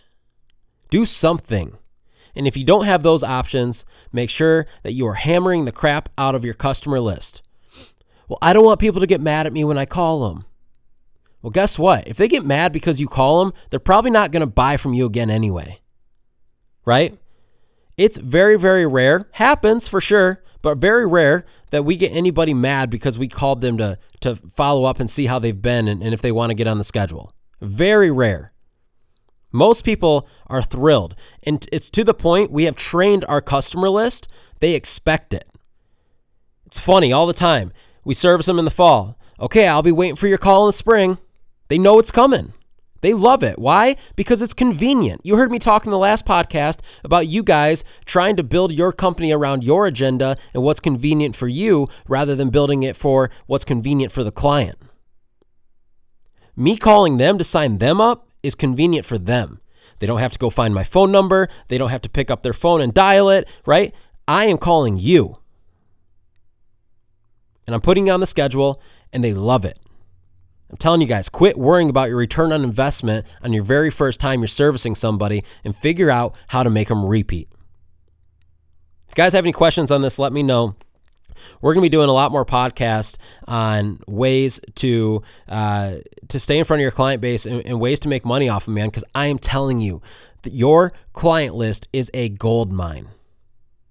Do 0.89 1.05
something. 1.05 1.77
And 2.35 2.45
if 2.45 2.57
you 2.57 2.65
don't 2.65 2.85
have 2.85 3.03
those 3.03 3.23
options, 3.23 3.85
make 4.11 4.29
sure 4.29 4.67
that 4.83 4.91
you 4.91 5.07
are 5.07 5.13
hammering 5.13 5.63
the 5.63 5.71
crap 5.71 6.09
out 6.17 6.35
of 6.35 6.43
your 6.43 6.53
customer 6.53 6.99
list. 6.99 7.41
Well, 8.27 8.37
I 8.41 8.51
don't 8.51 8.65
want 8.65 8.81
people 8.81 8.99
to 8.99 9.07
get 9.07 9.21
mad 9.21 9.47
at 9.47 9.53
me 9.53 9.63
when 9.63 9.77
I 9.77 9.85
call 9.85 10.29
them. 10.29 10.43
Well, 11.41 11.51
guess 11.51 11.77
what? 11.77 12.08
If 12.08 12.17
they 12.17 12.27
get 12.27 12.46
mad 12.46 12.74
because 12.74 13.00
you 13.00 13.08
call 13.08 13.44
them, 13.44 13.53
they're 13.70 13.79
probably 13.79 14.12
not 14.12 14.32
going 14.32 14.41
to 14.41 14.48
buy 14.48 14.77
from 14.77 14.94
you 14.94 15.06
again 15.06 15.29
anyway. 15.29 15.79
Right? 16.86 17.17
It's 17.98 18.17
very, 18.17 18.58
very 18.58 18.86
rare, 18.86 19.27
happens 19.34 19.88
for 19.88 20.00
sure, 20.00 20.44
but 20.62 20.77
very 20.77 21.06
rare 21.06 21.46
that 21.72 21.85
we 21.85 21.98
get 21.98 22.11
anybody 22.11 22.53
mad 22.53 22.90
because 22.90 23.18
we 23.18 23.27
called 23.27 23.61
them 23.61 23.77
to, 23.77 23.98
to 24.22 24.35
follow 24.55 24.85
up 24.85 25.00
and 25.00 25.09
see 25.09 25.25
how 25.25 25.40
they've 25.40 25.61
been 25.61 25.88
and, 25.88 26.03
and 26.03 26.14
if 26.14 26.22
they 26.22 26.31
want 26.31 26.51
to 26.51 26.55
get 26.55 26.68
on 26.68 26.77
the 26.77 26.83
schedule. 26.83 27.33
Very 27.61 28.11
rare. 28.11 28.53
Most 29.51 29.83
people 29.83 30.27
are 30.48 30.61
thrilled. 30.61 31.16
And 31.44 31.66
it's 31.72 31.90
to 31.92 32.03
the 32.03 32.14
point 32.14 32.51
we 32.51 32.66
have 32.66 32.75
trained 32.75 33.25
our 33.27 33.42
customer 33.42 33.90
list, 33.90 34.27
they 34.59 34.74
expect 34.74 35.33
it. 35.33 35.50
It's 36.66 36.79
funny 36.79 37.14
all 37.14 37.25
the 37.25 37.33
time. 37.33 37.72
We 38.03 38.14
service 38.14 38.46
them 38.46 38.59
in 38.59 38.66
the 38.66 38.72
fall. 38.72 39.18
Okay, 39.40 39.68
I'll 39.68 39.83
be 39.83 39.92
waiting 39.92 40.16
for 40.16 40.27
your 40.27 40.38
call 40.38 40.66
in 40.66 40.70
the 40.70 40.74
spring. 40.74 41.18
They 41.68 41.77
know 41.77 42.00
it's 42.00 42.12
coming. 42.12 42.53
They 43.01 43.14
love 43.14 43.44
it. 43.44 43.60
Why? 43.60 43.96
Because 44.16 44.42
it's 44.42 44.53
convenient. 44.53 45.22
You 45.24 45.36
heard 45.36 45.51
me 45.51 45.60
talk 45.60 45.86
in 45.86 45.92
the 45.92 45.98
last 45.98 46.25
podcast 46.25 46.80
about 47.03 47.27
you 47.27 47.44
guys 47.44 47.84
trying 48.06 48.36
to 48.38 48.44
build 48.44 48.72
your 48.72 48.92
company 48.92 49.32
around 49.32 49.64
your 49.64 49.86
agenda 49.86 50.36
and 50.53 50.64
what's 50.64 50.80
convenient 50.80 51.36
for 51.36 51.48
you 51.48 51.88
rather 52.08 52.36
than 52.36 52.50
building 52.50 52.84
it 52.84 52.96
for 52.96 53.30
what's 53.46 53.66
convenient 53.66 54.12
for 54.12 54.24
the 54.24 54.32
client. 54.32 54.77
Me 56.56 56.75
calling 56.75 57.18
them 57.18 57.38
to 57.38 57.44
sign 57.44 57.77
them 57.77 58.01
up 58.01 58.27
is 58.42 58.56
convenient 58.56 59.06
for 59.06 59.20
them. 59.20 59.62
They 60.00 60.08
don't 60.08 60.20
have 60.20 60.32
to 60.32 60.40
go 60.40 60.50
find 60.50 60.74
my 60.74 60.84
phone 60.84 61.12
number, 61.12 61.50
they 61.68 61.77
don't 61.77 61.90
have 61.90 62.01
to 62.01 62.10
pick 62.10 62.32
up 62.32 62.42
their 62.42 62.53
phone 62.53 62.82
and 62.82 62.94
dial 62.94 63.30
it, 63.30 63.48
right? 63.66 63.94
I 64.27 64.46
am 64.46 64.58
calling 64.58 64.98
you. 64.98 65.38
And 67.66 67.75
I'm 67.75 67.82
putting 67.82 68.08
you 68.08 68.14
on 68.14 68.22
the 68.22 68.27
schedule, 68.27 68.82
and 69.12 69.24
they 69.24 69.34
love 69.34 69.66
it. 69.66 69.77
I'm 70.70 70.77
telling 70.77 71.01
you 71.01 71.08
guys, 71.08 71.30
quit 71.30 71.58
worrying 71.58 71.90
about 71.90 72.10
your 72.10 72.18
return 72.18 72.51
on 72.51 72.64
investment 72.64 73.25
on 73.42 73.53
your 73.53 73.64
very 73.64 73.90
first 73.90 74.20
time 74.20 74.42
you're 74.42 74.48
servicing 74.48 74.96
somebody 74.96 75.44
and 75.64 75.75
figure 75.75 76.10
out 76.10 76.36
how 76.48 76.64
to 76.64 76.70
make 76.70 76.90
them 76.90 77.06
repeat. 77.06 77.48
If 79.03 79.12
you 79.12 79.16
guys 79.16 79.34
have 79.34 79.46
any 79.46 79.53
questions 79.53 79.92
on 79.92 80.01
this, 80.01 80.20
let 80.20 80.34
me 80.34 80.44
know. 80.44 80.75
We're 81.62 81.74
going 81.74 81.84
to 81.84 81.90
be 81.90 81.96
doing 81.96 82.10
a 82.10 82.14
lot 82.14 82.32
more 82.32 82.46
podcasts 82.46 83.16
on 83.48 84.01
ways 84.08 84.60
to 84.75 85.22
uh, 85.48 85.98
to 86.27 86.40
stay 86.40 86.58
in 86.58 86.66
front 86.66 86.80
of 86.80 86.82
your 86.82 86.92
client 86.92 87.22
base 87.22 87.46
and, 87.46 87.66
and 87.66 87.80
ways 87.80 88.00
to 88.01 88.10
make 88.10 88.25
money 88.25 88.50
off 88.50 88.68
of 88.68 88.74
man. 88.74 88.88
Because 88.88 89.03
I 89.14 89.27
am 89.27 89.38
telling 89.38 89.80
you 89.80 90.01
that 90.42 90.53
your 90.53 90.92
client 91.14 91.56
list 91.56 91.88
is 91.94 92.10
a 92.14 92.30
gold 92.30 92.72
mine. 92.72 93.10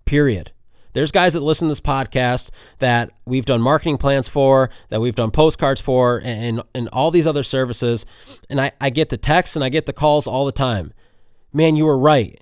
Period. 0.04 0.52
There's 0.96 1.12
guys 1.12 1.34
that 1.34 1.42
listen 1.42 1.68
to 1.68 1.72
this 1.72 1.78
podcast 1.78 2.48
that 2.78 3.10
we've 3.26 3.44
done 3.44 3.60
marketing 3.60 3.98
plans 3.98 4.28
for, 4.28 4.70
that 4.88 4.98
we've 4.98 5.14
done 5.14 5.30
postcards 5.30 5.78
for, 5.78 6.22
and, 6.24 6.62
and 6.74 6.88
all 6.88 7.10
these 7.10 7.26
other 7.26 7.42
services. 7.42 8.06
And 8.48 8.58
I, 8.58 8.72
I 8.80 8.88
get 8.88 9.10
the 9.10 9.18
texts 9.18 9.56
and 9.56 9.62
I 9.62 9.68
get 9.68 9.84
the 9.84 9.92
calls 9.92 10.26
all 10.26 10.46
the 10.46 10.52
time. 10.52 10.94
Man, 11.52 11.76
you 11.76 11.84
were 11.84 11.98
right. 11.98 12.40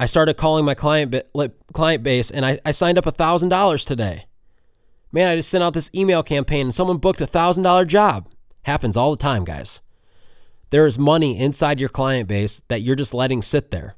I 0.00 0.06
started 0.06 0.36
calling 0.36 0.64
my 0.64 0.74
client 0.74 1.14
client 1.72 2.02
base 2.02 2.28
and 2.32 2.44
I, 2.44 2.58
I 2.64 2.72
signed 2.72 2.98
up 2.98 3.04
$1,000 3.04 3.86
today. 3.86 4.26
Man, 5.12 5.28
I 5.28 5.36
just 5.36 5.48
sent 5.48 5.62
out 5.62 5.72
this 5.72 5.90
email 5.94 6.24
campaign 6.24 6.66
and 6.66 6.74
someone 6.74 6.98
booked 6.98 7.20
a 7.20 7.26
$1,000 7.28 7.86
job. 7.86 8.28
Happens 8.62 8.96
all 8.96 9.12
the 9.12 9.16
time, 9.16 9.44
guys. 9.44 9.80
There 10.70 10.88
is 10.88 10.98
money 10.98 11.38
inside 11.38 11.78
your 11.78 11.88
client 11.88 12.28
base 12.28 12.62
that 12.66 12.82
you're 12.82 12.96
just 12.96 13.14
letting 13.14 13.42
sit 13.42 13.70
there. 13.70 13.94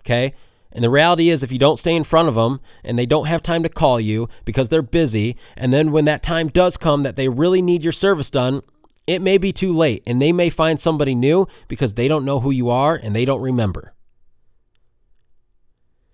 Okay? 0.00 0.34
And 0.76 0.84
the 0.84 0.90
reality 0.90 1.30
is, 1.30 1.42
if 1.42 1.50
you 1.50 1.58
don't 1.58 1.78
stay 1.78 1.96
in 1.96 2.04
front 2.04 2.28
of 2.28 2.34
them 2.34 2.60
and 2.84 2.98
they 2.98 3.06
don't 3.06 3.28
have 3.28 3.42
time 3.42 3.62
to 3.62 3.68
call 3.70 3.98
you 3.98 4.28
because 4.44 4.68
they're 4.68 4.82
busy, 4.82 5.34
and 5.56 5.72
then 5.72 5.90
when 5.90 6.04
that 6.04 6.22
time 6.22 6.48
does 6.48 6.76
come 6.76 7.02
that 7.02 7.16
they 7.16 7.30
really 7.30 7.62
need 7.62 7.82
your 7.82 7.94
service 7.94 8.30
done, 8.30 8.60
it 9.06 9.22
may 9.22 9.38
be 9.38 9.52
too 9.52 9.72
late 9.72 10.02
and 10.06 10.20
they 10.20 10.32
may 10.32 10.50
find 10.50 10.78
somebody 10.78 11.14
new 11.14 11.48
because 11.66 11.94
they 11.94 12.08
don't 12.08 12.26
know 12.26 12.40
who 12.40 12.50
you 12.50 12.68
are 12.68 12.94
and 12.94 13.16
they 13.16 13.24
don't 13.24 13.40
remember. 13.40 13.94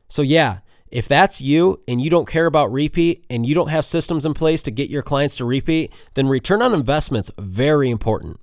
So, 0.08 0.22
yeah, 0.22 0.60
if 0.92 1.08
that's 1.08 1.40
you 1.40 1.82
and 1.88 2.00
you 2.00 2.08
don't 2.08 2.28
care 2.28 2.46
about 2.46 2.70
repeat 2.70 3.24
and 3.28 3.44
you 3.44 3.56
don't 3.56 3.70
have 3.70 3.84
systems 3.84 4.24
in 4.24 4.32
place 4.32 4.62
to 4.62 4.70
get 4.70 4.90
your 4.90 5.02
clients 5.02 5.38
to 5.38 5.44
repeat, 5.44 5.92
then 6.14 6.28
return 6.28 6.62
on 6.62 6.72
investment's 6.72 7.32
very 7.36 7.90
important. 7.90 8.38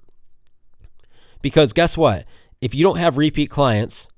Because 1.42 1.72
guess 1.72 1.96
what? 1.96 2.26
If 2.60 2.76
you 2.76 2.84
don't 2.84 2.98
have 2.98 3.16
repeat 3.16 3.50
clients, 3.50 4.10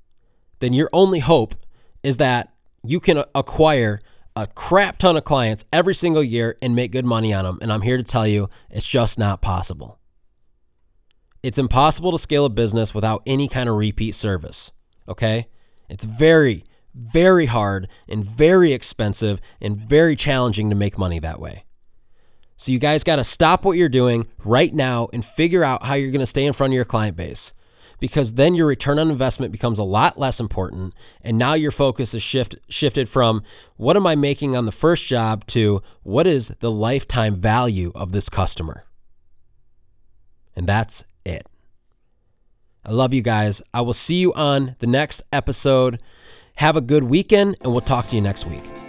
then 0.58 0.72
your 0.72 0.90
only 0.92 1.20
hope 1.20 1.54
is 2.02 2.16
that 2.18 2.52
you 2.84 3.00
can 3.00 3.24
acquire 3.34 4.00
a 4.34 4.46
crap 4.46 4.98
ton 4.98 5.16
of 5.16 5.24
clients 5.24 5.64
every 5.72 5.94
single 5.94 6.22
year 6.22 6.56
and 6.62 6.74
make 6.74 6.92
good 6.92 7.04
money 7.04 7.32
on 7.32 7.44
them. 7.44 7.58
And 7.60 7.72
I'm 7.72 7.82
here 7.82 7.96
to 7.96 8.02
tell 8.02 8.26
you 8.26 8.48
it's 8.70 8.86
just 8.86 9.18
not 9.18 9.42
possible. 9.42 9.98
It's 11.42 11.58
impossible 11.58 12.12
to 12.12 12.18
scale 12.18 12.44
a 12.44 12.50
business 12.50 12.94
without 12.94 13.22
any 13.26 13.48
kind 13.48 13.68
of 13.68 13.76
repeat 13.76 14.14
service. 14.14 14.72
Okay? 15.08 15.48
It's 15.88 16.04
very, 16.04 16.64
very 16.94 17.46
hard 17.46 17.88
and 18.08 18.24
very 18.24 18.72
expensive 18.72 19.40
and 19.60 19.76
very 19.76 20.16
challenging 20.16 20.70
to 20.70 20.76
make 20.76 20.96
money 20.96 21.18
that 21.18 21.40
way. 21.40 21.64
So 22.56 22.70
you 22.70 22.78
guys 22.78 23.02
got 23.02 23.16
to 23.16 23.24
stop 23.24 23.64
what 23.64 23.76
you're 23.76 23.88
doing 23.88 24.28
right 24.44 24.72
now 24.72 25.08
and 25.12 25.24
figure 25.24 25.64
out 25.64 25.84
how 25.84 25.94
you're 25.94 26.12
going 26.12 26.20
to 26.20 26.26
stay 26.26 26.46
in 26.46 26.52
front 26.52 26.72
of 26.72 26.76
your 26.76 26.84
client 26.84 27.16
base 27.16 27.52
because 28.02 28.32
then 28.32 28.56
your 28.56 28.66
return 28.66 28.98
on 28.98 29.12
investment 29.12 29.52
becomes 29.52 29.78
a 29.78 29.84
lot 29.84 30.18
less 30.18 30.40
important 30.40 30.92
and 31.20 31.38
now 31.38 31.54
your 31.54 31.70
focus 31.70 32.14
is 32.14 32.20
shift 32.20 32.56
shifted 32.68 33.08
from 33.08 33.44
what 33.76 33.96
am 33.96 34.08
I 34.08 34.16
making 34.16 34.56
on 34.56 34.66
the 34.66 34.72
first 34.72 35.06
job 35.06 35.46
to 35.46 35.80
what 36.02 36.26
is 36.26 36.48
the 36.58 36.70
lifetime 36.72 37.36
value 37.36 37.92
of 37.94 38.10
this 38.10 38.28
customer. 38.28 38.86
And 40.56 40.66
that's 40.66 41.04
it. 41.24 41.46
I 42.84 42.90
love 42.90 43.14
you 43.14 43.22
guys. 43.22 43.62
I 43.72 43.82
will 43.82 43.94
see 43.94 44.16
you 44.16 44.34
on 44.34 44.74
the 44.80 44.88
next 44.88 45.22
episode. 45.32 46.02
Have 46.56 46.76
a 46.76 46.80
good 46.80 47.04
weekend 47.04 47.54
and 47.60 47.70
we'll 47.70 47.82
talk 47.82 48.06
to 48.06 48.16
you 48.16 48.20
next 48.20 48.46
week. 48.48 48.81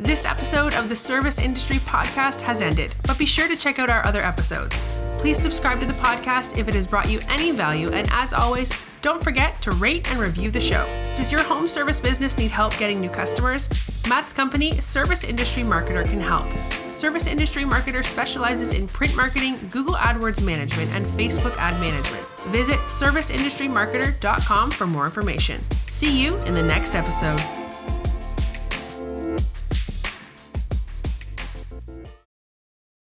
This 0.00 0.24
episode 0.24 0.74
of 0.74 0.88
the 0.88 0.94
Service 0.94 1.40
Industry 1.40 1.78
Podcast 1.78 2.40
has 2.42 2.62
ended, 2.62 2.94
but 3.04 3.18
be 3.18 3.26
sure 3.26 3.48
to 3.48 3.56
check 3.56 3.80
out 3.80 3.90
our 3.90 4.06
other 4.06 4.22
episodes. 4.22 4.86
Please 5.18 5.36
subscribe 5.36 5.80
to 5.80 5.86
the 5.86 5.92
podcast 5.94 6.56
if 6.56 6.68
it 6.68 6.74
has 6.74 6.86
brought 6.86 7.10
you 7.10 7.18
any 7.28 7.50
value, 7.50 7.90
and 7.90 8.06
as 8.12 8.32
always, 8.32 8.70
don't 9.02 9.22
forget 9.22 9.60
to 9.60 9.72
rate 9.72 10.08
and 10.08 10.20
review 10.20 10.52
the 10.52 10.60
show. 10.60 10.86
Does 11.16 11.32
your 11.32 11.42
home 11.42 11.66
service 11.66 11.98
business 11.98 12.38
need 12.38 12.52
help 12.52 12.78
getting 12.78 13.00
new 13.00 13.10
customers? 13.10 13.68
Matt's 14.08 14.32
company, 14.32 14.80
Service 14.80 15.24
Industry 15.24 15.64
Marketer, 15.64 16.04
can 16.04 16.20
help. 16.20 16.46
Service 16.92 17.26
Industry 17.26 17.64
Marketer 17.64 18.04
specializes 18.04 18.74
in 18.74 18.86
print 18.86 19.16
marketing, 19.16 19.58
Google 19.72 19.94
AdWords 19.94 20.46
management, 20.46 20.92
and 20.92 21.04
Facebook 21.06 21.56
ad 21.56 21.78
management. 21.80 22.24
Visit 22.52 22.78
serviceindustrymarketer.com 22.86 24.70
for 24.70 24.86
more 24.86 25.06
information. 25.06 25.60
See 25.88 26.22
you 26.22 26.36
in 26.44 26.54
the 26.54 26.62
next 26.62 26.94
episode. 26.94 27.57